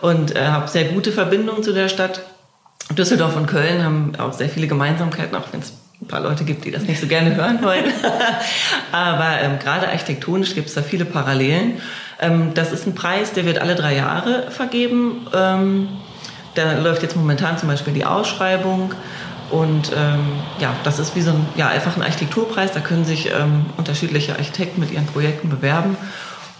und 0.00 0.34
äh, 0.36 0.46
habe 0.46 0.68
sehr 0.68 0.84
gute 0.84 1.12
Verbindungen 1.12 1.62
zu 1.62 1.72
der 1.72 1.88
Stadt. 1.88 2.22
Düsseldorf 2.96 3.36
und 3.36 3.46
Köln 3.46 3.82
haben 3.82 4.12
auch 4.18 4.32
sehr 4.32 4.48
viele 4.48 4.66
Gemeinsamkeiten, 4.66 5.34
auch 5.36 5.52
wenn 5.52 5.60
es 5.60 5.72
ein 6.00 6.06
paar 6.06 6.20
Leute 6.20 6.44
gibt, 6.44 6.64
die 6.64 6.70
das 6.70 6.82
nicht 6.82 7.00
so 7.00 7.06
gerne 7.06 7.34
hören 7.34 7.62
wollen. 7.62 7.84
Aber 8.92 9.40
ähm, 9.40 9.58
gerade 9.58 9.88
architektonisch 9.88 10.54
gibt 10.54 10.68
es 10.68 10.74
da 10.74 10.82
viele 10.82 11.04
Parallelen. 11.04 11.80
Ähm, 12.24 12.52
das 12.54 12.72
ist 12.72 12.86
ein 12.86 12.94
Preis, 12.94 13.32
der 13.32 13.44
wird 13.44 13.58
alle 13.58 13.74
drei 13.74 13.94
Jahre 13.94 14.50
vergeben. 14.50 15.26
Ähm, 15.34 15.88
da 16.54 16.78
läuft 16.78 17.02
jetzt 17.02 17.16
momentan 17.16 17.58
zum 17.58 17.68
Beispiel 17.68 17.92
die 17.92 18.04
Ausschreibung. 18.04 18.92
Und 19.50 19.92
ähm, 19.92 20.40
ja, 20.58 20.74
das 20.84 20.98
ist 20.98 21.14
wie 21.16 21.20
so 21.20 21.30
ein, 21.30 21.46
ja, 21.56 21.68
einfach 21.68 21.96
ein 21.96 22.02
Architekturpreis. 22.02 22.72
Da 22.72 22.80
können 22.80 23.04
sich 23.04 23.30
ähm, 23.30 23.66
unterschiedliche 23.76 24.32
Architekten 24.32 24.80
mit 24.80 24.90
ihren 24.90 25.06
Projekten 25.06 25.48
bewerben 25.50 25.96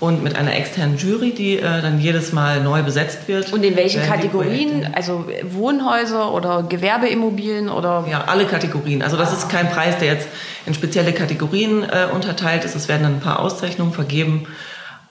und 0.01 0.23
mit 0.23 0.37
einer 0.37 0.55
externen 0.55 0.99
Jury, 0.99 1.33
die 1.33 1.59
äh, 1.59 1.81
dann 1.81 1.99
jedes 1.99 2.33
Mal 2.33 2.61
neu 2.61 2.83
besetzt 2.83 3.27
wird. 3.27 3.53
Und 3.53 3.65
in 3.65 3.77
welchen 3.77 4.03
Kategorien? 4.03 4.91
Also 4.95 5.25
Wohnhäuser 5.51 6.33
oder 6.33 6.63
Gewerbeimmobilien 6.63 7.69
oder? 7.69 8.05
Ja, 8.11 8.25
alle 8.27 8.45
Kategorien. 8.45 9.03
Also 9.03 9.17
das 9.17 9.33
ist 9.33 9.49
kein 9.49 9.71
Preis, 9.71 9.99
der 9.99 10.09
jetzt 10.09 10.29
in 10.67 10.75
spezielle 10.75 11.13
Kategorien 11.13 11.85
äh, 11.85 12.07
unterteilt 12.13 12.65
ist. 12.65 12.75
Es 12.75 12.89
werden 12.89 13.05
dann 13.05 13.15
ein 13.15 13.21
paar 13.21 13.41
Auszeichnungen 13.41 13.93
vergeben. 13.93 14.47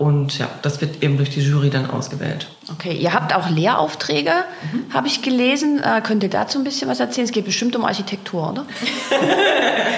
Und 0.04 0.38
ja, 0.38 0.50
das 0.62 0.82
wird 0.82 1.02
eben 1.02 1.16
durch 1.16 1.30
die 1.30 1.40
Jury 1.40 1.70
dann 1.70 1.90
ausgewählt. 1.90 2.48
Okay, 2.70 2.92
ihr 2.92 3.14
habt 3.14 3.34
auch 3.34 3.50
Lehraufträge, 3.50 4.32
mhm. 4.74 4.94
habe 4.94 5.08
ich 5.08 5.22
gelesen. 5.22 5.82
Äh, 5.82 6.02
könnt 6.02 6.24
ihr 6.24 6.30
dazu 6.30 6.58
ein 6.58 6.66
bisschen 6.66 6.90
was 6.90 7.00
erzählen? 7.00 7.24
Es 7.24 7.32
geht 7.32 7.46
bestimmt 7.46 7.74
um 7.78 7.86
Architektur, 7.86 8.50
oder? 8.50 8.66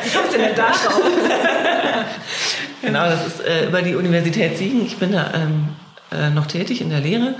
ich 0.06 0.16
hab's 0.16 0.30
denn 0.32 0.56
darauf? 0.56 1.02
genau, 2.84 3.06
das 3.06 3.26
ist 3.26 3.40
äh, 3.48 3.66
über 3.66 3.82
die 3.82 3.96
Universität 3.96 4.60
Siegen. 4.60 4.86
Ich 4.86 4.98
bin 4.98 5.12
da 5.12 5.32
ähm, 5.34 5.70
äh, 6.12 6.30
noch 6.30 6.46
tätig 6.46 6.82
in 6.82 6.92
der 6.92 7.00
Lehre. 7.00 7.34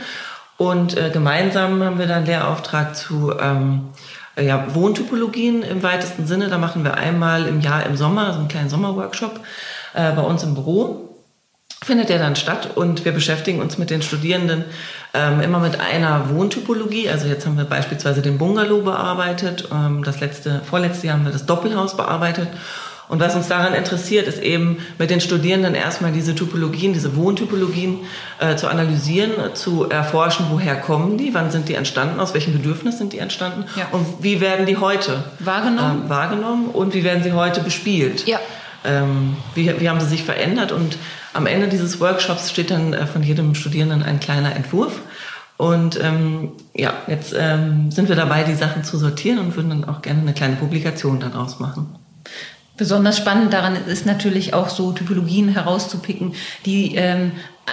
Und 0.58 0.98
äh, 0.98 1.12
gemeinsam 1.12 1.84
haben 1.84 2.00
wir 2.00 2.08
dann 2.08 2.18
einen 2.18 2.26
Lehrauftrag 2.26 2.96
zu 2.96 3.32
ähm, 3.40 3.90
ja, 4.42 4.74
Wohntypologien 4.74 5.62
im 5.62 5.84
weitesten 5.84 6.26
Sinne. 6.26 6.50
Da 6.50 6.58
machen 6.58 6.84
wir 6.84 6.96
einmal 6.96 7.46
im 7.46 7.62
Jahr 7.62 7.86
im 7.86 7.96
Sommer 7.96 8.34
so 8.34 8.40
einen 8.40 8.48
kleinen 8.48 8.70
Sommerworkshop 8.70 9.40
äh, 9.94 10.12
bei 10.14 10.24
uns 10.24 10.42
im 10.42 10.56
Büro 10.56 11.15
findet 11.86 12.10
er 12.10 12.18
dann 12.18 12.36
statt 12.36 12.70
und 12.74 13.06
wir 13.06 13.12
beschäftigen 13.12 13.62
uns 13.62 13.78
mit 13.78 13.92
den 13.92 14.02
Studierenden 14.02 14.66
ähm, 15.14 15.40
immer 15.40 15.60
mit 15.60 15.80
einer 15.80 16.32
Wohntypologie. 16.32 17.10
Also 17.10 17.28
jetzt 17.28 17.46
haben 17.46 17.58
wir 17.58 17.66
beispielsweise 17.66 18.24
den 18.24 18.40
Bungalow 18.40 18.82
bearbeitet, 18.82 19.70
ähm, 19.72 20.04
das 20.04 20.20
letzte, 20.20 20.62
vorletzte 20.68 21.08
Jahr 21.08 21.18
haben 21.18 21.26
wir 21.26 21.32
das 21.32 21.46
Doppelhaus 21.46 21.96
bearbeitet. 21.96 22.48
Und 23.08 23.20
was 23.20 23.36
uns 23.36 23.48
daran 23.48 23.76
interessiert, 23.76 24.28
ist 24.28 24.42
eben 24.42 24.80
mit 24.98 25.12
den 25.12 25.22
Studierenden 25.22 25.76
erstmal 25.76 26.12
diese 26.12 26.34
Typologien, 26.34 26.94
diese 26.94 27.16
Wohntypologien 27.16 28.00
äh, 28.40 28.56
zu 28.56 28.68
analysieren, 28.68 29.54
zu 29.54 29.88
erforschen, 29.88 30.48
woher 30.50 30.76
kommen 30.76 31.20
die, 31.20 31.36
wann 31.36 31.52
sind 31.52 31.70
die 31.70 31.76
entstanden, 31.76 32.20
aus 32.20 32.34
welchem 32.34 32.54
Bedürfnis 32.54 32.98
sind 32.98 33.14
die 33.14 33.20
entstanden 33.20 33.66
ja. 33.76 33.90
und 33.92 34.08
wie 34.22 34.42
werden 34.42 34.66
die 34.66 34.78
heute 34.78 35.24
wahrgenommen, 35.38 36.08
äh, 36.08 36.10
wahrgenommen 36.10 36.66
und 36.70 36.96
wie 36.96 37.04
werden 37.04 37.22
sie 37.22 37.34
heute 37.34 37.62
bespielt. 37.62 38.26
Ja. 38.26 38.40
Ähm, 38.84 39.38
wie, 39.54 39.80
wie 39.80 39.88
haben 39.88 40.00
sie 40.00 40.08
sich 40.08 40.24
verändert 40.24 40.72
und 40.72 40.98
am 41.36 41.48
Ende 41.48 41.68
dieses 41.68 42.00
Workshops 42.00 42.50
steht 42.50 42.72
dann 42.72 42.94
äh, 42.94 43.06
von 43.06 43.22
jedem 43.22 43.56
Studierenden 43.56 44.04
ein 44.04 44.20
kleiner 44.20 44.56
Entwurf. 44.56 45.02
Und 45.58 46.00
ähm, 46.02 46.52
ja, 46.74 46.94
jetzt 47.08 47.34
ähm, 47.38 47.92
sind 47.92 48.10
wir 48.10 48.16
dabei, 48.16 48.44
die 48.44 48.56
Sachen 48.56 48.84
zu 48.84 48.98
sortieren 48.98 49.40
und 49.40 49.56
würden 49.56 49.70
dann 49.70 49.86
auch 49.86 50.02
gerne 50.02 50.22
eine 50.22 50.34
kleine 50.34 50.56
Publikation 50.56 51.20
daraus 51.20 51.60
machen. 51.60 51.96
Besonders 52.78 53.18
spannend 53.18 53.54
daran 53.54 53.76
ist 53.88 54.06
natürlich 54.06 54.54
auch 54.54 54.70
so 54.70 54.92
Typologien 54.92 55.50
herauszupicken, 55.50 56.34
die 56.66 56.96
ähm, 56.96 57.32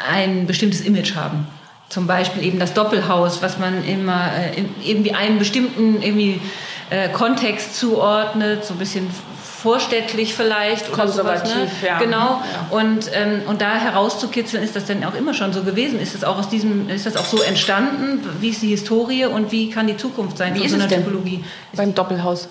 ein 0.09 0.46
bestimmtes 0.46 0.81
Image 0.81 1.16
haben. 1.16 1.46
Zum 1.88 2.07
Beispiel 2.07 2.44
eben 2.44 2.61
das 2.61 2.72
Doppelhaus, 2.72 3.42
was 3.42 3.59
man 3.59 3.85
immer 3.85 4.31
äh, 4.33 4.62
irgendwie 4.85 5.12
einem 5.12 5.38
bestimmten 5.38 6.01
irgendwie, 6.03 6.40
äh, 6.90 7.09
Kontext 7.09 7.77
zuordnet, 7.77 8.64
so 8.64 8.75
ein 8.75 8.79
bisschen 8.79 9.09
vorstädtlich 9.62 10.35
vielleicht 10.35 10.90
konservativ, 10.92 11.53
sowas, 11.53 11.83
ne? 11.83 11.88
ja. 11.88 11.98
Genau. 11.98 12.42
Ja. 12.42 12.66
Und 12.70 13.11
ähm, 13.14 13.42
und 13.46 13.61
da 13.61 13.75
herauszukitzeln, 13.75 14.62
ist 14.62 14.75
das 14.75 14.87
denn 14.87 15.05
auch 15.05 15.14
immer 15.14 15.35
schon 15.35 15.53
so 15.53 15.62
gewesen? 15.62 16.01
Ist 16.01 16.14
das 16.14 16.25
auch 16.25 16.38
aus 16.38 16.48
diesem, 16.48 16.88
ist 16.88 17.07
das 17.07 17.16
auch 17.16 17.25
so 17.25 17.40
entstanden? 17.40 18.20
Wie 18.40 18.48
ist 18.48 18.61
die 18.62 18.70
Historie 18.70 19.27
und 19.27 19.53
wie 19.53 19.70
kann 19.70 19.87
die 19.87 19.96
Zukunft 19.96 20.38
sein 20.38 20.55
wie 20.55 20.61
von 20.61 20.68
so 20.68 20.75
einer 20.75 20.88
Typologie? 20.88 21.44
Beim 21.75 21.94
Doppelhaus. 21.94 22.48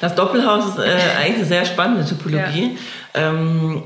Das 0.00 0.14
Doppelhaus 0.14 0.66
ist 0.66 0.78
äh, 0.78 0.92
eigentlich 1.18 1.38
eine 1.38 1.44
sehr 1.44 1.64
spannende 1.64 2.06
Typologie, 2.06 2.78
ja. 3.14 3.20
ähm, 3.28 3.82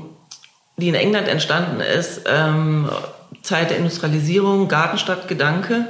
die 0.77 0.89
in 0.89 0.95
England 0.95 1.27
entstanden 1.27 1.81
ist. 1.81 2.21
Ähm, 2.27 2.89
Zeit 3.41 3.71
der 3.71 3.77
Industrialisierung, 3.77 4.67
Gartenstadtgedanke, 4.67 5.87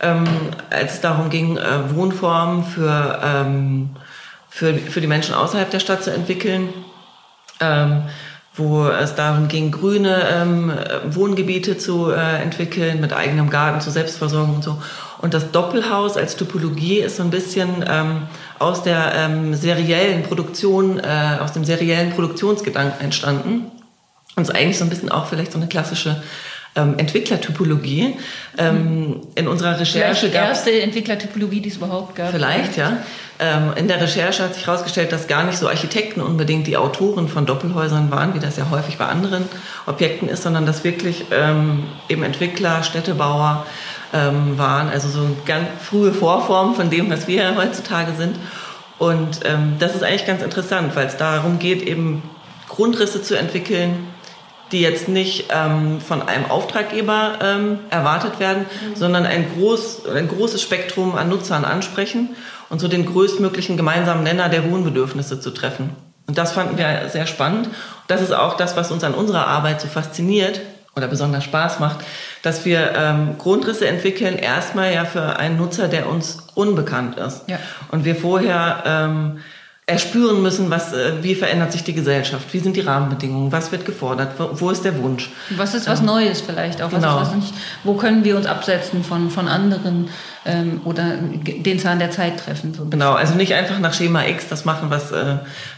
ähm, 0.00 0.24
als 0.68 0.94
es 0.94 1.00
darum 1.00 1.30
ging, 1.30 1.56
äh, 1.56 1.94
Wohnformen 1.94 2.64
für 2.64 3.20
ähm, 3.24 3.90
für, 4.56 4.72
für 4.72 5.02
die 5.02 5.06
Menschen 5.06 5.34
außerhalb 5.34 5.70
der 5.70 5.80
Stadt 5.80 6.02
zu 6.02 6.10
entwickeln. 6.10 6.70
Ähm, 7.60 8.04
wo 8.54 8.86
es 8.86 9.14
darum 9.14 9.48
ging, 9.48 9.70
grüne 9.70 10.28
ähm, 10.30 10.72
Wohngebiete 11.10 11.76
zu 11.76 12.10
äh, 12.10 12.40
entwickeln, 12.40 13.02
mit 13.02 13.12
eigenem 13.12 13.50
Garten 13.50 13.82
zur 13.82 13.92
Selbstversorgung 13.92 14.56
und 14.56 14.64
so. 14.64 14.80
Und 15.18 15.34
das 15.34 15.50
Doppelhaus 15.50 16.16
als 16.16 16.36
Typologie 16.36 17.00
ist 17.00 17.16
so 17.16 17.22
ein 17.22 17.28
bisschen 17.28 17.84
ähm, 17.86 18.22
aus 18.58 18.82
der 18.82 19.12
ähm, 19.14 19.54
seriellen 19.54 20.22
Produktion, 20.22 20.98
äh, 20.98 21.36
aus 21.38 21.52
dem 21.52 21.66
seriellen 21.66 22.12
Produktionsgedanken 22.12 23.04
entstanden. 23.04 23.70
Und 24.36 24.42
ist 24.44 24.54
eigentlich 24.54 24.78
so 24.78 24.84
ein 24.84 24.90
bisschen 24.90 25.10
auch 25.10 25.26
vielleicht 25.26 25.52
so 25.52 25.58
eine 25.58 25.68
klassische 25.68 26.22
ähm, 26.76 26.98
Entwicklertypologie. 26.98 28.16
Ähm, 28.58 29.22
in 29.34 29.48
unserer 29.48 29.80
Recherche 29.80 30.30
gab 30.30 30.44
die 30.44 30.48
erste 30.48 30.82
Entwicklertypologie, 30.82 31.60
die 31.60 31.70
es 31.70 31.76
überhaupt 31.76 32.14
gab. 32.14 32.30
Vielleicht, 32.30 32.76
ja. 32.76 32.98
Ähm, 33.38 33.72
in 33.76 33.88
der 33.88 34.00
Recherche 34.00 34.42
hat 34.42 34.54
sich 34.54 34.66
herausgestellt, 34.66 35.12
dass 35.12 35.26
gar 35.26 35.44
nicht 35.44 35.58
so 35.58 35.68
Architekten 35.68 36.20
unbedingt 36.20 36.66
die 36.66 36.76
Autoren 36.76 37.28
von 37.28 37.44
Doppelhäusern 37.44 38.10
waren, 38.10 38.34
wie 38.34 38.38
das 38.38 38.56
ja 38.56 38.70
häufig 38.70 38.96
bei 38.96 39.06
anderen 39.06 39.44
Objekten 39.86 40.28
ist, 40.28 40.42
sondern 40.42 40.64
dass 40.64 40.84
wirklich 40.84 41.26
ähm, 41.30 41.84
eben 42.08 42.22
Entwickler, 42.22 42.82
Städtebauer 42.82 43.66
ähm, 44.14 44.56
waren, 44.56 44.88
also 44.88 45.08
so 45.08 45.36
ganz 45.44 45.68
frühe 45.82 46.12
Vorformen 46.12 46.74
von 46.74 46.88
dem, 46.88 47.10
was 47.10 47.28
wir 47.28 47.56
heutzutage 47.56 48.12
sind. 48.16 48.36
Und 48.98 49.40
ähm, 49.44 49.74
das 49.78 49.94
ist 49.94 50.02
eigentlich 50.02 50.26
ganz 50.26 50.42
interessant, 50.42 50.96
weil 50.96 51.06
es 51.06 51.18
darum 51.18 51.58
geht, 51.58 51.82
eben 51.82 52.22
Grundrisse 52.68 53.22
zu 53.22 53.36
entwickeln, 53.36 54.08
die 54.72 54.80
jetzt 54.80 55.08
nicht 55.08 55.46
ähm, 55.50 56.00
von 56.00 56.22
einem 56.22 56.46
Auftraggeber 56.46 57.38
ähm, 57.40 57.78
erwartet 57.90 58.40
werden, 58.40 58.64
mhm. 58.64 58.96
sondern 58.96 59.26
ein, 59.26 59.46
groß, 59.54 60.06
ein 60.14 60.28
großes 60.28 60.60
Spektrum 60.60 61.14
an 61.14 61.28
Nutzern 61.28 61.64
ansprechen 61.64 62.30
und 62.68 62.80
so 62.80 62.88
den 62.88 63.06
größtmöglichen 63.06 63.76
gemeinsamen 63.76 64.24
Nenner 64.24 64.48
der 64.48 64.70
Wohnbedürfnisse 64.70 65.40
zu 65.40 65.50
treffen. 65.50 65.90
Und 66.26 66.36
das 66.38 66.52
fanden 66.52 66.76
wir 66.76 67.08
sehr 67.08 67.26
spannend. 67.26 67.68
Das 68.08 68.20
ist 68.20 68.32
auch 68.32 68.56
das, 68.56 68.76
was 68.76 68.90
uns 68.90 69.04
an 69.04 69.14
unserer 69.14 69.46
Arbeit 69.46 69.80
so 69.80 69.86
fasziniert 69.86 70.60
oder 70.96 71.06
besonders 71.06 71.44
Spaß 71.44 71.78
macht, 71.78 71.98
dass 72.42 72.64
wir 72.64 72.92
ähm, 72.96 73.36
Grundrisse 73.38 73.86
entwickeln, 73.86 74.36
erstmal 74.36 74.92
ja 74.92 75.04
für 75.04 75.38
einen 75.38 75.58
Nutzer, 75.58 75.88
der 75.88 76.08
uns 76.08 76.38
unbekannt 76.54 77.18
ist. 77.18 77.42
Ja. 77.48 77.58
Und 77.92 78.04
wir 78.04 78.16
vorher 78.16 78.82
ähm, 78.86 79.38
erspüren 79.88 80.42
müssen, 80.42 80.68
was, 80.68 80.92
äh, 80.92 81.22
wie 81.22 81.36
verändert 81.36 81.70
sich 81.70 81.84
die 81.84 81.94
Gesellschaft, 81.94 82.52
wie 82.52 82.58
sind 82.58 82.74
die 82.74 82.80
Rahmenbedingungen, 82.80 83.52
was 83.52 83.70
wird 83.70 83.84
gefordert, 83.84 84.32
wo, 84.36 84.50
wo 84.54 84.70
ist 84.70 84.84
der 84.84 85.00
Wunsch. 85.00 85.30
Was 85.56 85.74
ist 85.74 85.88
was 85.88 86.00
ähm, 86.00 86.06
Neues 86.06 86.40
vielleicht 86.40 86.82
auch, 86.82 86.90
was 86.90 87.00
genau. 87.00 87.20
ist 87.20 87.28
was 87.28 87.34
nicht, 87.36 87.54
wo 87.84 87.94
können 87.94 88.24
wir 88.24 88.36
uns 88.36 88.46
absetzen 88.46 89.04
von, 89.04 89.30
von 89.30 89.46
anderen 89.46 90.08
ähm, 90.44 90.80
oder 90.84 91.18
den 91.18 91.78
Zahn 91.78 92.00
der 92.00 92.10
Zeit 92.10 92.40
treffen. 92.40 92.74
So 92.74 92.86
genau, 92.86 93.12
also 93.12 93.34
nicht 93.34 93.54
einfach 93.54 93.78
nach 93.78 93.94
Schema 93.94 94.24
X 94.26 94.48
das 94.48 94.64
machen, 94.64 94.90
was, 94.90 95.12
äh, 95.12 95.36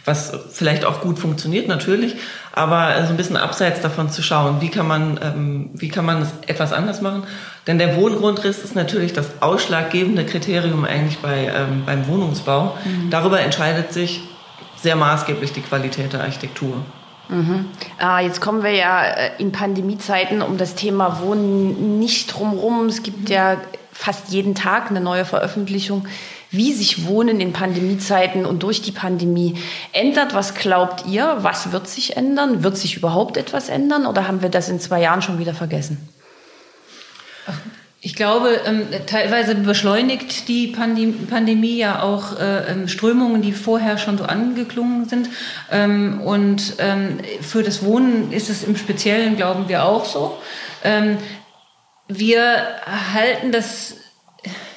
was 0.09 0.33
vielleicht 0.53 0.85
auch 0.85 1.01
gut 1.01 1.19
funktioniert 1.19 1.69
natürlich, 1.69 2.17
aber 2.53 2.95
so 3.05 3.11
ein 3.11 3.17
bisschen 3.17 3.37
abseits 3.37 3.81
davon 3.81 4.11
zu 4.11 4.23
schauen, 4.23 4.61
wie 4.61 4.71
kann 4.71 4.89
man, 4.89 5.21
ähm, 5.23 5.71
wie 5.75 5.89
kann 5.89 6.05
man 6.05 6.23
es 6.23 6.31
etwas 6.47 6.73
anders 6.73 7.01
machen. 7.01 7.23
Denn 7.69 7.79
der 7.79 7.97
Wohngrundriss 7.97 8.59
ist 8.59 8.75
natürlich 8.75 9.13
das 9.13 9.29
ausschlaggebende 9.41 10.25
Kriterium 10.25 10.85
eigentlich 10.85 11.19
bei, 11.19 11.53
ähm, 11.55 11.85
beim 11.85 12.09
Wohnungsbau. 12.09 12.77
Mhm. 12.85 13.11
Darüber 13.11 13.41
entscheidet 13.41 13.93
sich 13.93 14.23
sehr 14.77 14.97
maßgeblich 14.97 15.53
die 15.53 15.61
Qualität 15.61 16.15
der 16.15 16.23
Architektur. 16.23 16.77
Mhm. 17.29 17.67
Ah, 17.99 18.21
jetzt 18.21 18.41
kommen 18.41 18.63
wir 18.63 18.73
ja 18.73 19.05
äh, 19.05 19.31
in 19.39 19.53
Pandemiezeiten 19.53 20.41
um 20.41 20.57
das 20.57 20.75
Thema 20.75 21.21
Wohnen 21.21 21.99
nicht 21.99 22.29
drumherum. 22.29 22.87
Es 22.87 23.03
gibt 23.03 23.29
ja 23.29 23.59
fast 23.93 24.31
jeden 24.31 24.55
Tag 24.55 24.91
eine 24.91 25.01
neue 25.01 25.25
Veröffentlichung, 25.25 26.07
wie 26.51 26.73
sich 26.73 27.07
Wohnen 27.07 27.41
in 27.41 27.53
Pandemiezeiten 27.53 28.47
und 28.47 28.63
durch 28.63 28.83
die 28.83 28.93
Pandemie 28.93 29.55
ändert. 29.93 30.35
Was 30.35 30.55
glaubt 30.55 31.07
ihr? 31.07 31.39
Was 31.41 31.73
wird 31.73 31.89
sich 31.89 32.17
ändern? 32.17 32.63
Wird 32.63 32.77
sich 32.77 32.97
überhaupt 32.97 33.37
etwas 33.37 33.69
ändern 33.69 34.07
oder 34.07 34.27
haben 34.29 34.43
wir 34.43 34.49
das 34.49 34.69
in 34.69 34.81
zwei 34.81 35.01
Jahren 35.01 35.23
schon 35.23 35.39
wieder 35.39 35.55
vergessen? 35.55 36.09
Ich 38.01 38.15
glaube, 38.15 38.61
ähm, 38.65 38.87
teilweise 39.07 39.57
beschleunigt 39.57 40.47
die 40.49 40.69
Pandemie 40.69 41.77
ja 41.77 42.01
auch 42.01 42.39
äh, 42.39 42.71
ähm, 42.71 42.87
Strömungen, 42.87 43.43
die 43.43 43.53
vorher 43.53 43.99
schon 43.99 44.17
so 44.17 44.25
angeklungen 44.25 45.09
sind. 45.09 45.29
Ähm, 45.71 46.21
und 46.21 46.75
für 47.41 47.63
das 47.63 47.85
Wohnen 47.85 48.33
ist 48.33 48.51
es 48.51 48.63
im 48.63 48.77
Speziellen, 48.77 49.37
glauben 49.37 49.69
wir, 49.69 49.85
auch 49.85 50.05
so. 50.05 50.39
Wir 52.09 52.57
halten 53.13 53.53
das 53.53 53.97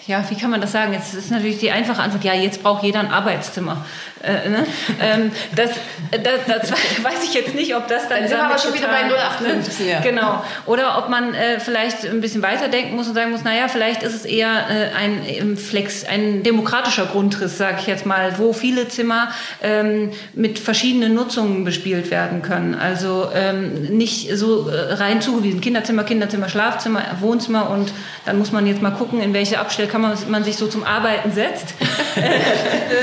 ja, 0.07 0.23
wie 0.29 0.35
kann 0.35 0.49
man 0.49 0.61
das 0.61 0.71
sagen? 0.71 0.93
Jetzt 0.93 1.13
ist 1.13 1.31
natürlich 1.31 1.59
die 1.59 1.71
einfache 1.71 2.01
Antwort, 2.01 2.23
ja, 2.23 2.33
jetzt 2.33 2.63
braucht 2.63 2.83
jeder 2.83 2.99
ein 2.99 3.11
Arbeitszimmer. 3.11 3.85
Äh, 4.23 4.49
ne? 4.49 4.67
ähm, 5.01 5.31
das, 5.55 5.71
das, 6.11 6.45
das, 6.47 6.71
weiß 7.03 7.23
ich 7.23 7.33
jetzt 7.33 7.55
nicht, 7.55 7.75
ob 7.75 7.87
das 7.87 8.07
dann. 8.07 8.19
Dann 8.19 8.27
sind 8.27 8.37
wir 8.37 8.45
aber 8.45 8.57
schon 8.57 8.73
wieder 8.73 8.87
bei 8.87 9.03
0815. 9.03 9.87
Ne? 9.87 9.99
Genau. 10.03 10.43
Oder 10.65 10.97
ob 10.99 11.09
man 11.09 11.33
äh, 11.33 11.59
vielleicht 11.59 12.05
ein 12.05 12.21
bisschen 12.21 12.41
weiterdenken 12.41 12.95
muss 12.95 13.07
und 13.07 13.15
sagen 13.15 13.31
muss, 13.31 13.43
naja, 13.43 13.67
vielleicht 13.67 14.03
ist 14.03 14.13
es 14.13 14.25
eher 14.25 14.67
äh, 14.69 14.95
ein 14.95 15.57
Flex, 15.57 16.05
ein 16.05 16.43
demokratischer 16.43 17.05
Grundriss, 17.05 17.57
sage 17.57 17.77
ich 17.79 17.87
jetzt 17.87 18.05
mal, 18.05 18.37
wo 18.37 18.53
viele 18.53 18.87
Zimmer 18.87 19.31
ähm, 19.63 20.11
mit 20.33 20.59
verschiedenen 20.59 21.15
Nutzungen 21.15 21.63
bespielt 21.63 22.11
werden 22.11 22.41
können. 22.41 22.75
Also 22.75 23.29
ähm, 23.33 23.97
nicht 23.97 24.35
so 24.37 24.69
äh, 24.69 24.93
rein 24.93 25.21
zugewiesen. 25.21 25.61
Kinderzimmer, 25.61 26.03
Kinderzimmer, 26.03 26.49
Schlafzimmer, 26.49 27.01
Wohnzimmer 27.19 27.69
und 27.69 27.91
dann 28.25 28.37
muss 28.37 28.51
man 28.51 28.67
jetzt 28.67 28.81
mal 28.81 28.91
gucken, 28.91 29.19
in 29.21 29.33
welche 29.33 29.59
Abstellkammer 29.59 30.00
man 30.01 30.43
sich 30.43 30.57
so 30.57 30.67
zum 30.67 30.83
Arbeiten 30.83 31.31
setzt. 31.31 31.73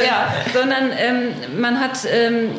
ja. 0.05 0.35
Sondern 0.53 0.91
ähm, 0.99 1.61
man 1.61 1.81
hat 1.81 1.99
ähm, 2.11 2.51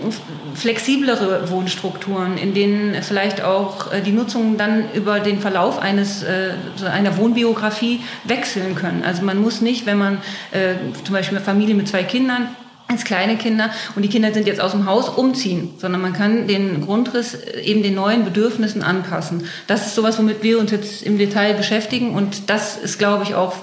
flexiblere 0.56 1.49
Wohnstrukturen, 1.49 2.38
in 2.38 2.54
denen 2.54 3.02
vielleicht 3.04 3.41
auch 3.43 3.91
äh, 3.91 4.02
die 4.02 4.12
Nutzungen 4.12 4.58
dann 4.58 4.91
über 4.93 5.19
den 5.19 5.39
Verlauf 5.39 5.80
eines 5.80 6.23
äh, 6.23 6.52
einer 6.86 7.17
Wohnbiografie 7.17 8.02
wechseln 8.25 8.75
können. 8.75 9.04
Also 9.06 9.23
man 9.23 9.41
muss 9.41 9.62
nicht, 9.62 9.86
wenn 9.86 9.97
man 9.97 10.17
äh, 10.52 10.75
zum 11.04 11.13
Beispiel 11.13 11.38
eine 11.38 11.45
Familie 11.45 11.75
mit 11.75 11.88
zwei 11.88 12.04
Kindern 12.04 12.49
als 12.89 13.04
kleine 13.04 13.38
Kinder 13.38 13.69
und 13.95 14.02
die 14.02 14.10
Kinder 14.10 14.34
sind 14.34 14.47
jetzt 14.47 14.60
aus 14.60 14.71
dem 14.71 14.88
Haus 14.88 15.10
umziehen, 15.10 15.75
sondern 15.78 16.02
man 16.02 16.13
kann 16.13 16.47
den 16.47 16.82
Grundriss 16.82 17.36
äh, 17.36 17.62
eben 17.62 17.84
den 17.84 17.95
neuen 17.95 18.25
Bedürfnissen 18.25 18.82
anpassen. 18.82 19.45
Das 19.67 19.86
ist 19.86 19.95
sowas, 19.95 20.17
womit 20.17 20.41
wir 20.43 20.60
uns 20.60 20.71
jetzt 20.71 21.04
im 21.04 21.17
Detail 21.17 21.54
beschäftigen 21.54 22.15
und 22.15 22.49
das 22.49 22.78
ist, 22.78 22.97
glaube 22.97 23.23
ich, 23.23 23.36
auch 23.36 23.54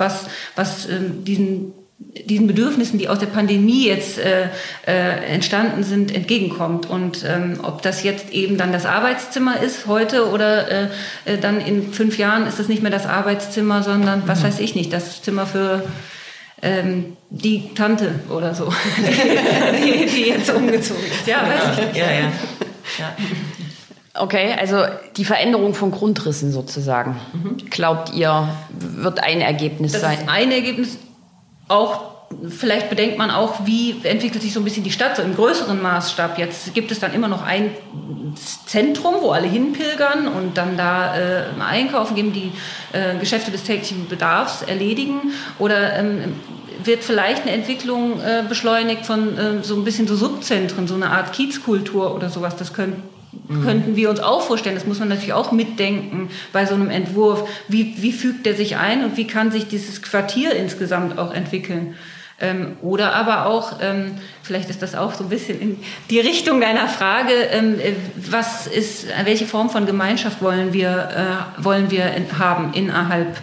was, 0.00 0.26
was 0.56 0.88
ähm, 0.88 1.24
diesen 1.24 1.72
diesen 2.00 2.46
Bedürfnissen, 2.46 2.98
die 2.98 3.08
aus 3.08 3.18
der 3.18 3.26
Pandemie 3.26 3.86
jetzt 3.86 4.18
äh, 4.18 4.48
äh, 4.86 5.32
entstanden 5.32 5.84
sind, 5.84 6.14
entgegenkommt. 6.14 6.88
Und 6.88 7.24
ähm, 7.28 7.60
ob 7.62 7.82
das 7.82 8.02
jetzt 8.02 8.30
eben 8.30 8.56
dann 8.56 8.72
das 8.72 8.86
Arbeitszimmer 8.86 9.60
ist 9.62 9.86
heute 9.86 10.30
oder 10.30 10.70
äh, 10.70 10.88
äh 11.26 11.38
dann 11.38 11.60
in 11.60 11.92
fünf 11.92 12.18
Jahren 12.18 12.46
ist 12.46 12.58
das 12.58 12.68
nicht 12.68 12.82
mehr 12.82 12.90
das 12.90 13.06
Arbeitszimmer, 13.06 13.82
sondern 13.82 14.22
was 14.26 14.40
mhm. 14.40 14.44
weiß 14.44 14.60
ich 14.60 14.74
nicht, 14.74 14.92
das 14.92 15.22
Zimmer 15.22 15.46
für 15.46 15.84
ähm, 16.62 17.16
die 17.28 17.74
Tante 17.74 18.20
oder 18.28 18.54
so, 18.54 18.72
die, 18.98 20.06
die, 20.06 20.28
jetzt 20.28 20.50
umgezogen 20.50 21.04
ist. 21.04 21.26
Ja, 21.26 21.42
weiß 21.42 21.78
ich 21.78 21.86
nicht. 21.86 21.96
Ja, 21.96 22.10
ja. 22.10 22.32
ja. 22.98 23.16
Okay, 24.14 24.54
also 24.58 24.84
die 25.16 25.24
Veränderung 25.24 25.74
von 25.74 25.92
Grundrissen 25.92 26.52
sozusagen. 26.52 27.20
Mhm. 27.32 27.58
Glaubt 27.70 28.12
ihr, 28.12 28.48
wird 28.70 29.22
ein 29.22 29.40
Ergebnis 29.40 29.92
das 29.92 30.00
sein? 30.00 30.18
Ist 30.18 30.28
ein 30.28 30.50
Ergebnis 30.50 30.98
auch 31.68 32.10
vielleicht 32.48 32.88
bedenkt 32.88 33.18
man 33.18 33.30
auch, 33.30 33.66
wie 33.66 33.96
entwickelt 34.04 34.42
sich 34.42 34.52
so 34.52 34.60
ein 34.60 34.64
bisschen 34.64 34.84
die 34.84 34.92
Stadt 34.92 35.16
so 35.16 35.22
im 35.22 35.34
größeren 35.34 35.80
Maßstab. 35.82 36.38
Jetzt 36.38 36.74
gibt 36.74 36.90
es 36.90 37.00
dann 37.00 37.12
immer 37.12 37.28
noch 37.28 37.42
ein 37.42 37.72
Zentrum, 38.66 39.16
wo 39.20 39.30
alle 39.30 39.48
hinpilgern 39.48 40.28
und 40.28 40.56
dann 40.56 40.76
da 40.76 41.16
äh, 41.16 41.42
einkaufen 41.60 42.14
gehen, 42.14 42.32
die 42.32 42.52
äh, 42.92 43.18
Geschäfte 43.18 43.50
des 43.50 43.64
täglichen 43.64 44.08
Bedarfs 44.08 44.62
erledigen. 44.62 45.32
Oder 45.58 45.96
ähm, 45.98 46.34
wird 46.84 47.02
vielleicht 47.02 47.42
eine 47.42 47.52
Entwicklung 47.52 48.20
äh, 48.20 48.44
beschleunigt 48.48 49.04
von 49.06 49.36
äh, 49.36 49.62
so 49.62 49.74
ein 49.74 49.84
bisschen 49.84 50.06
so 50.06 50.14
Subzentren, 50.14 50.86
so 50.86 50.94
eine 50.94 51.10
Art 51.10 51.32
Kiezkultur 51.32 52.14
oder 52.14 52.30
sowas. 52.30 52.56
Das 52.56 52.72
könnte. 52.72 52.98
Könnten 53.64 53.96
wir 53.96 54.10
uns 54.10 54.20
auch 54.20 54.42
vorstellen. 54.42 54.76
Das 54.76 54.86
muss 54.86 54.98
man 54.98 55.08
natürlich 55.08 55.32
auch 55.32 55.52
mitdenken 55.52 56.30
bei 56.52 56.66
so 56.66 56.74
einem 56.74 56.90
Entwurf. 56.90 57.48
Wie, 57.68 57.94
wie 57.98 58.12
fügt 58.12 58.46
der 58.46 58.54
sich 58.54 58.76
ein 58.76 59.04
und 59.04 59.16
wie 59.16 59.26
kann 59.26 59.50
sich 59.50 59.66
dieses 59.66 60.02
Quartier 60.02 60.54
insgesamt 60.54 61.18
auch 61.18 61.34
entwickeln? 61.34 61.94
Ähm, 62.42 62.76
oder 62.80 63.14
aber 63.14 63.46
auch, 63.46 63.80
ähm, 63.82 64.12
vielleicht 64.42 64.70
ist 64.70 64.80
das 64.80 64.94
auch 64.94 65.12
so 65.12 65.24
ein 65.24 65.28
bisschen 65.28 65.60
in 65.60 65.78
die 66.08 66.20
Richtung 66.20 66.60
deiner 66.60 66.88
Frage, 66.88 67.34
ähm, 67.50 67.78
äh, 67.78 67.92
was 68.30 68.66
ist, 68.66 69.08
welche 69.24 69.44
Form 69.44 69.68
von 69.68 69.84
Gemeinschaft 69.84 70.40
wollen 70.40 70.72
wir, 70.72 71.50
äh, 71.58 71.62
wollen 71.62 71.90
wir 71.90 72.10
haben 72.38 72.72
innerhalb 72.72 73.36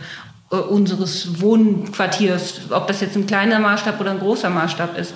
äh, 0.49 0.55
unseres 0.55 1.41
Wohnquartiers, 1.41 2.71
ob 2.71 2.87
das 2.87 3.01
jetzt 3.01 3.15
ein 3.15 3.27
kleiner 3.27 3.59
Maßstab 3.59 3.99
oder 4.01 4.11
ein 4.11 4.19
großer 4.19 4.49
Maßstab 4.49 4.97
ist. 4.97 5.13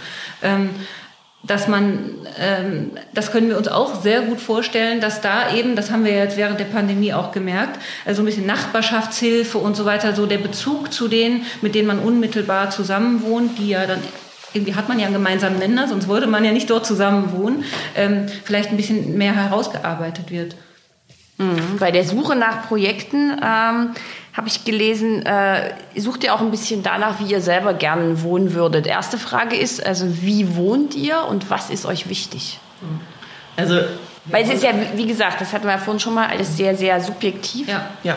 Dass 1.43 1.67
man, 1.67 2.11
ähm, 2.39 2.91
das 3.13 3.31
können 3.31 3.49
wir 3.49 3.57
uns 3.57 3.67
auch 3.67 4.01
sehr 4.01 4.21
gut 4.21 4.39
vorstellen, 4.39 5.01
dass 5.01 5.21
da 5.21 5.53
eben, 5.55 5.75
das 5.75 5.89
haben 5.89 6.05
wir 6.05 6.13
jetzt 6.13 6.37
während 6.37 6.59
der 6.59 6.65
Pandemie 6.65 7.13
auch 7.13 7.31
gemerkt, 7.31 7.79
also 8.05 8.21
ein 8.21 8.25
bisschen 8.25 8.45
Nachbarschaftshilfe 8.45 9.57
und 9.57 9.75
so 9.75 9.85
weiter, 9.85 10.13
so 10.13 10.27
der 10.27 10.37
Bezug 10.37 10.93
zu 10.93 11.07
denen, 11.07 11.45
mit 11.61 11.73
denen 11.73 11.87
man 11.87 11.99
unmittelbar 11.99 12.69
zusammenwohnt, 12.69 13.57
die 13.57 13.69
ja 13.69 13.87
dann 13.87 13.99
irgendwie 14.53 14.75
hat 14.75 14.89
man 14.89 14.99
ja 14.99 15.05
einen 15.05 15.15
gemeinsamen 15.15 15.59
Nenner, 15.59 15.87
sonst 15.87 16.07
würde 16.07 16.27
man 16.27 16.43
ja 16.43 16.51
nicht 16.51 16.69
dort 16.69 16.85
zusammen 16.85 17.31
wohnen, 17.31 17.63
ähm, 17.95 18.27
vielleicht 18.43 18.69
ein 18.69 18.77
bisschen 18.77 19.17
mehr 19.17 19.33
herausgearbeitet 19.33 20.29
wird. 20.29 20.55
Mhm. 21.37 21.77
Bei 21.79 21.91
der 21.91 22.03
Suche 22.03 22.35
nach 22.35 22.67
Projekten 22.67 23.31
ähm, 23.43 23.91
habe 24.33 24.47
ich 24.47 24.63
gelesen, 24.63 25.25
äh, 25.25 25.73
sucht 25.95 26.23
ihr 26.23 26.33
auch 26.33 26.41
ein 26.41 26.51
bisschen 26.51 26.83
danach, 26.83 27.19
wie 27.19 27.31
ihr 27.31 27.41
selber 27.41 27.73
gerne 27.73 28.23
wohnen 28.23 28.53
würdet. 28.53 28.87
Erste 28.87 29.17
Frage 29.17 29.55
ist, 29.55 29.85
also 29.85 30.05
wie 30.21 30.55
wohnt 30.55 30.95
ihr 30.95 31.25
und 31.25 31.49
was 31.49 31.69
ist 31.69 31.85
euch 31.85 32.07
wichtig? 32.07 32.59
Also 33.57 33.79
weil 34.25 34.43
es 34.43 34.53
ist 34.53 34.63
ja, 34.63 34.71
wie 34.95 35.07
gesagt, 35.07 35.41
das 35.41 35.51
hatten 35.51 35.65
wir 35.65 35.71
ja 35.71 35.77
vorhin 35.77 35.99
schon 35.99 36.13
mal, 36.13 36.27
alles 36.27 36.55
sehr, 36.55 36.75
sehr 36.75 37.01
subjektiv. 37.01 37.67
Ja. 37.67 37.89
ja. 38.03 38.15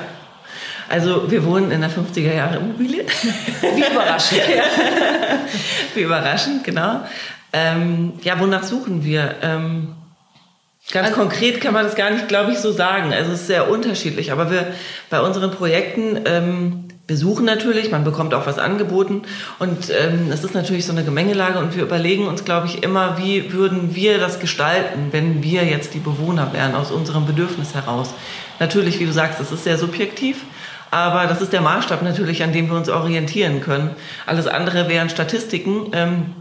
Also 0.89 1.31
wir 1.31 1.45
wohnen 1.45 1.71
in 1.71 1.81
der 1.81 1.91
50er 1.91 2.35
Jahre 2.35 2.57
Immobilie. 2.57 3.07
Wie 3.07 3.93
überraschend. 3.93 4.43
ja. 4.57 4.65
Wie 5.95 6.03
überraschend, 6.03 6.63
genau. 6.63 7.01
Ähm, 7.53 8.13
ja, 8.23 8.39
wonach 8.39 8.65
suchen 8.65 9.03
wir? 9.03 9.37
Ähm, 9.43 9.95
ganz 10.93 11.09
also, 11.09 11.21
konkret 11.21 11.61
kann 11.61 11.73
man 11.73 11.85
das 11.85 11.95
gar 11.95 12.11
nicht, 12.11 12.29
glaube 12.29 12.53
ich, 12.53 12.59
so 12.59 12.73
sagen. 12.73 13.13
Also 13.13 13.33
es 13.33 13.43
ist 13.43 13.47
sehr 13.47 13.71
unterschiedlich. 13.71 14.33
Aber 14.33 14.51
wir 14.51 14.67
bei 15.11 15.21
unseren 15.21 15.51
Projekten 15.51 16.21
ähm, 16.27 16.89
besuchen 17.07 17.45
natürlich, 17.45 17.91
man 17.91 18.05
bekommt 18.05 18.33
auch 18.33 18.47
was 18.47 18.59
angeboten 18.59 19.23
und 19.59 19.91
ähm, 19.91 20.31
es 20.33 20.43
ist 20.43 20.55
natürlich 20.55 20.87
so 20.87 20.93
eine 20.93 21.05
Gemengelage 21.05 21.59
und 21.59 21.77
wir 21.77 21.83
überlegen 21.83 22.27
uns, 22.27 22.45
glaube 22.45 22.67
ich, 22.67 22.83
immer, 22.83 23.19
wie 23.19 23.53
würden 23.53 23.95
wir 23.95 24.19
das 24.19 24.41
gestalten, 24.41 25.09
wenn 25.11 25.43
wir 25.43 25.65
jetzt 25.65 25.93
die 25.93 25.99
Bewohner 25.99 26.53
wären, 26.55 26.75
aus 26.75 26.91
unserem 26.91 27.27
Bedürfnis 27.27 27.75
heraus. 27.75 28.15
Natürlich, 28.59 29.01
wie 29.01 29.07
du 29.07 29.13
sagst, 29.13 29.39
das 29.39 29.53
ist 29.53 29.65
sehr 29.65 29.77
subjektiv, 29.77 30.45
aber 30.91 31.27
das 31.27 31.43
ist 31.43 31.53
der 31.53 31.61
Maßstab 31.61 32.03
natürlich, 32.03 32.43
an 32.43 32.53
dem 32.53 32.71
wir 32.71 32.77
uns 32.77 32.89
orientieren 32.89 33.61
können. 33.61 33.91
Alles 34.25 34.47
andere 34.47 34.89
wären 34.89 35.11
Statistiken, 35.11 35.91
ähm, 35.93 36.35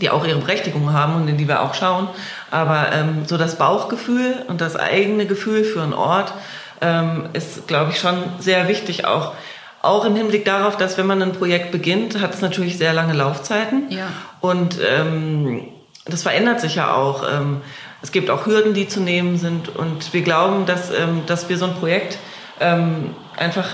die 0.00 0.10
auch 0.10 0.26
ihre 0.26 0.40
Berechtigung 0.40 0.92
haben 0.92 1.16
und 1.16 1.28
in 1.28 1.38
die 1.38 1.48
wir 1.48 1.62
auch 1.62 1.74
schauen, 1.74 2.08
aber 2.52 2.92
ähm, 2.92 3.24
so 3.26 3.36
das 3.36 3.56
Bauchgefühl 3.56 4.44
und 4.48 4.60
das 4.60 4.76
eigene 4.76 5.26
Gefühl 5.26 5.64
für 5.64 5.82
einen 5.82 5.94
Ort 5.94 6.32
ähm, 6.80 7.26
ist, 7.32 7.66
glaube 7.66 7.90
ich, 7.90 7.98
schon 7.98 8.22
sehr 8.38 8.68
wichtig 8.68 9.04
auch 9.04 9.32
auch 9.82 10.04
im 10.04 10.14
Hinblick 10.14 10.44
darauf, 10.44 10.76
dass 10.76 10.96
wenn 10.96 11.06
man 11.06 11.20
ein 11.22 11.32
Projekt 11.32 11.72
beginnt, 11.72 12.20
hat 12.20 12.34
es 12.34 12.40
natürlich 12.40 12.78
sehr 12.78 12.92
lange 12.92 13.14
Laufzeiten. 13.14 13.90
Ja. 13.90 14.06
Und 14.40 14.78
ähm, 14.80 15.64
das 16.04 16.22
verändert 16.22 16.60
sich 16.60 16.76
ja 16.76 16.94
auch. 16.94 17.24
Ähm, 17.28 17.60
es 18.00 18.12
gibt 18.12 18.30
auch 18.30 18.46
Hürden, 18.46 18.74
die 18.74 18.86
zu 18.86 19.00
nehmen 19.00 19.38
sind. 19.38 19.74
Und 19.74 20.12
wir 20.12 20.22
glauben, 20.22 20.66
dass, 20.66 20.90
ähm, 20.92 21.22
dass 21.26 21.48
wir 21.48 21.58
so 21.58 21.64
ein 21.64 21.74
Projekt 21.74 22.18
ähm, 22.60 23.16
einfach 23.36 23.70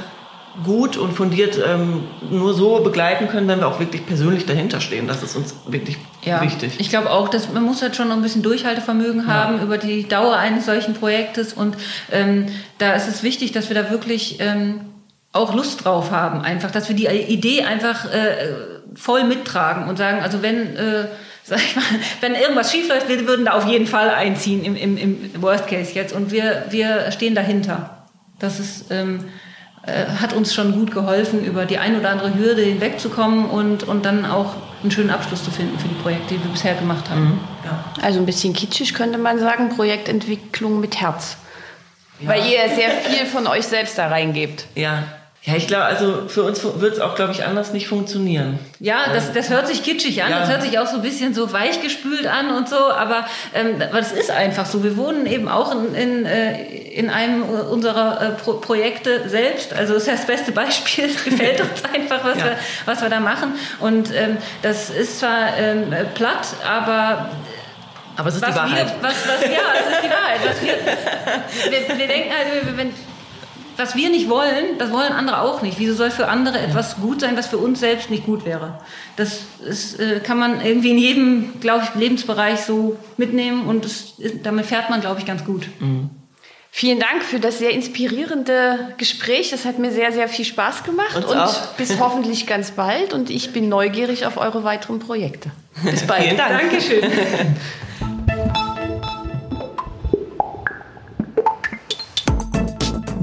gut 0.65 0.97
und 0.97 1.13
fundiert 1.13 1.59
ähm, 1.65 2.05
nur 2.31 2.55
so 2.55 2.81
begleiten 2.81 3.29
können, 3.29 3.49
wenn 3.49 3.61
wir 3.61 3.69
auch 3.69 3.79
wirklich 3.79 4.07
persönlich 4.07 4.47
dahinter 4.47 4.81
stehen. 4.81 5.07
Das 5.07 5.23
ist 5.23 5.37
uns 5.37 5.55
wirklich 5.67 5.97
ja, 6.25 6.43
wichtig. 6.43 6.75
Ich 6.79 6.91
glaube 6.91 7.11
auch, 7.11 7.29
dass 7.29 7.53
man 7.53 7.63
muss 7.63 7.83
halt 7.83 7.97
schon 7.97 8.11
ein 8.11 8.23
bisschen 8.23 8.43
Durchhaltevermögen 8.43 9.27
haben 9.27 9.59
ja. 9.59 9.63
über 9.63 9.79
die 9.79 10.09
Dauer 10.09 10.37
eines 10.37 10.67
solchen 10.67 10.95
Projektes 10.95 11.53
und 11.53 11.77
ähm, 12.11 12.47
da 12.79 12.95
ist 12.95 13.09
es 13.09 13.23
wichtig, 13.23 13.53
dass 13.53 13.69
wir 13.69 13.75
da 13.75 13.91
wirklich 13.91 14.39
ähm, 14.41 14.81
auch 15.33 15.55
Lust 15.55 15.85
drauf 15.85 16.11
haben, 16.11 16.41
einfach, 16.41 16.71
dass 16.71 16.89
wir 16.89 16.97
die 16.97 17.07
Idee 17.07 17.63
einfach 17.63 18.07
äh, 18.07 18.55
voll 18.95 19.25
mittragen 19.25 19.89
und 19.89 19.97
sagen, 19.97 20.21
also 20.23 20.43
wenn, 20.43 20.77
äh, 20.77 21.07
sag 21.45 21.59
ich 21.59 21.77
mal, 21.77 21.85
wenn 22.21 22.35
irgendwas 22.35 22.73
schiefläuft, 22.73 23.09
wir 23.09 23.27
würden 23.27 23.47
da 23.47 23.53
auf 23.53 23.67
jeden 23.67 23.87
Fall 23.87 24.11
einziehen 24.11 24.65
im, 24.65 24.77
im, 24.77 24.97
im 24.97 25.43
Worst 25.43 25.67
Case 25.67 25.93
jetzt 25.95 26.13
und 26.13 26.31
wir, 26.31 26.65
wir 26.71 27.11
stehen 27.13 27.35
dahinter. 27.35 28.05
Das 28.39 28.61
ist, 28.61 28.91
ähm, 28.91 29.21
äh, 29.21 29.48
hat 30.21 30.33
uns 30.33 30.55
schon 30.55 30.73
gut 30.73 30.91
geholfen, 30.91 31.45
über 31.45 31.65
die 31.65 31.79
ein 31.79 31.99
oder 31.99 32.11
andere 32.11 32.35
Hürde 32.35 32.63
hinwegzukommen 32.63 33.47
und, 33.47 33.85
und 33.85 34.05
dann 34.05 34.25
auch 34.27 34.55
einen 34.83 34.91
schönen 34.91 35.11
Abschluss 35.11 35.43
zu 35.45 35.51
finden 35.51 35.79
für 35.79 35.89
die 35.89 35.95
Projekte, 35.97 36.35
die 36.35 36.45
wir 36.45 36.51
bisher 36.51 36.75
gemacht 36.75 37.11
haben. 37.11 37.25
Mhm. 37.25 37.41
Ja. 37.65 37.85
Also 38.03 38.21
ein 38.21 38.27
bisschen 38.27 38.53
kitschig 38.53 38.95
könnte 38.95 39.19
man 39.19 39.39
sagen, 39.39 39.71
Projektentwicklung 39.71 40.81
mit 40.81 41.01
Herz. 41.01 41.37
Ja. 42.21 42.29
Weil 42.29 42.47
ihr 42.47 42.69
sehr 42.75 42.91
viel 42.91 43.27
von 43.27 43.47
euch 43.47 43.67
selbst 43.67 43.99
da 43.99 44.09
reingebt. 44.09 44.67
Ja, 44.75 45.05
ja, 45.43 45.55
ich 45.55 45.69
glaube, 45.69 45.85
also 45.85 46.29
für 46.29 46.43
uns 46.43 46.63
wird 46.63 46.95
es 46.95 47.01
auch, 47.01 47.15
glaube 47.15 47.33
ich, 47.33 47.45
anders 47.45 47.73
nicht 47.73 47.87
funktionieren. 47.87 48.59
Ja, 48.81 49.13
das, 49.15 49.33
das 49.33 49.51
hört 49.51 49.69
sich 49.69 49.85
kitschig 49.85 50.23
an, 50.23 50.31
ja. 50.31 50.41
das 50.41 50.51
hört 50.51 50.63
sich 50.63 50.79
auch 50.79 50.87
so 50.87 50.97
ein 50.97 51.03
bisschen 51.03 51.33
so 51.33 51.53
weichgespült 51.53 52.27
an 52.27 52.51
und 52.51 52.69
so, 52.69 52.77
aber, 52.77 53.25
ähm, 53.55 53.79
das 53.79 54.13
ist 54.13 54.31
einfach 54.31 54.67
so. 54.67 54.83
Wir 54.83 54.97
wohnen 54.97 55.27
eben 55.27 55.49
auch 55.49 55.73
in, 55.73 55.95
in, 55.95 56.27
äh, 56.27 56.61
in 56.91 57.09
einem 57.09 57.45
unserer 57.45 58.21
äh, 58.21 58.31
Pro 58.33 58.55
Projekte 58.55 59.29
selbst. 59.29 59.73
Also 59.73 59.95
das 59.95 60.03
ist 60.03 60.09
ja 60.09 60.17
das 60.17 60.27
beste 60.27 60.51
Beispiel, 60.51 61.05
es 61.05 61.25
gefällt 61.25 61.61
uns 61.61 61.85
einfach, 61.95 62.25
was, 62.25 62.39
ja. 62.39 62.45
wir, 62.45 62.59
was 62.85 63.01
wir 63.01 63.09
da 63.09 63.21
machen. 63.21 63.55
Und 63.79 64.13
ähm, 64.15 64.39
das 64.63 64.91
ist 64.91 65.21
zwar 65.21 65.57
ähm, 65.57 65.95
platt, 66.15 66.49
aber 66.67 67.31
aber 68.17 68.31
es 68.31 68.35
ist 68.35 68.45
die 68.45 68.55
Wahrheit. 68.55 68.87
Wir, 68.87 69.09
was, 69.09 69.15
was, 69.29 69.43
ja, 69.45 69.61
es 69.79 69.95
ist 69.95 70.03
die 70.03 70.11
Wahrheit. 70.11 70.41
Was 70.45 70.61
wir, 70.61 71.71
wir, 71.71 71.99
wir 71.99 72.09
denken 72.09 72.31
halt, 72.37 72.77
wenn, 72.77 72.93
was 73.79 73.95
wir 73.95 74.11
nicht 74.11 74.29
wollen, 74.29 74.79
das 74.79 74.91
wollen 74.91 75.13
andere 75.13 75.41
auch 75.41 75.63
nicht. 75.63 75.79
Wieso 75.79 75.95
soll 75.95 76.11
für 76.11 76.29
andere 76.29 76.59
etwas 76.59 76.97
gut 76.97 77.21
sein, 77.21 77.37
was 77.37 77.47
für 77.47 77.59
uns 77.59 77.81
selbst 77.81 78.11
nicht 78.11 78.27
gut 78.27 78.45
wäre? 78.45 78.81
Das 79.17 79.41
ist, 79.65 79.99
äh, 80.01 80.21
kann 80.21 80.39
man 80.39 80.61
irgendwie 80.61 80.91
in 80.91 80.99
jedem, 80.99 81.61
glaube 81.61 81.85
ich, 81.85 82.01
Lebensbereich 82.01 82.61
so 82.61 82.97
mitnehmen 83.17 83.67
und 83.67 83.85
das, 83.85 84.15
damit 84.43 84.67
fährt 84.67 84.91
man, 84.91 85.01
glaube 85.01 85.21
ich, 85.21 85.27
ganz 85.27 85.45
gut. 85.45 85.69
Mhm. 85.79 86.11
Vielen 86.71 87.01
Dank 87.01 87.23
für 87.23 87.41
das 87.41 87.59
sehr 87.59 87.71
inspirierende 87.71 88.95
Gespräch. 88.99 89.51
Das 89.51 89.65
hat 89.65 89.79
mir 89.79 89.91
sehr, 89.91 90.13
sehr 90.13 90.29
viel 90.29 90.45
Spaß 90.45 90.85
gemacht 90.85 91.17
Uns 91.17 91.27
und 91.27 91.37
auch. 91.37 91.67
bis 91.77 91.99
hoffentlich 91.99 92.47
ganz 92.47 92.73
bald. 92.73 93.15
Und 93.15 93.31
ich 93.31 93.53
bin 93.53 93.69
neugierig 93.69 94.27
auf 94.27 94.37
eure 94.37 94.65
weiteren 94.65 94.99
Projekte. 94.99 95.51
Bis 95.83 96.03
bald. 96.07 96.25
Vielen 96.25 96.37
Dank. 96.37 96.61
Dankeschön. 96.61 97.03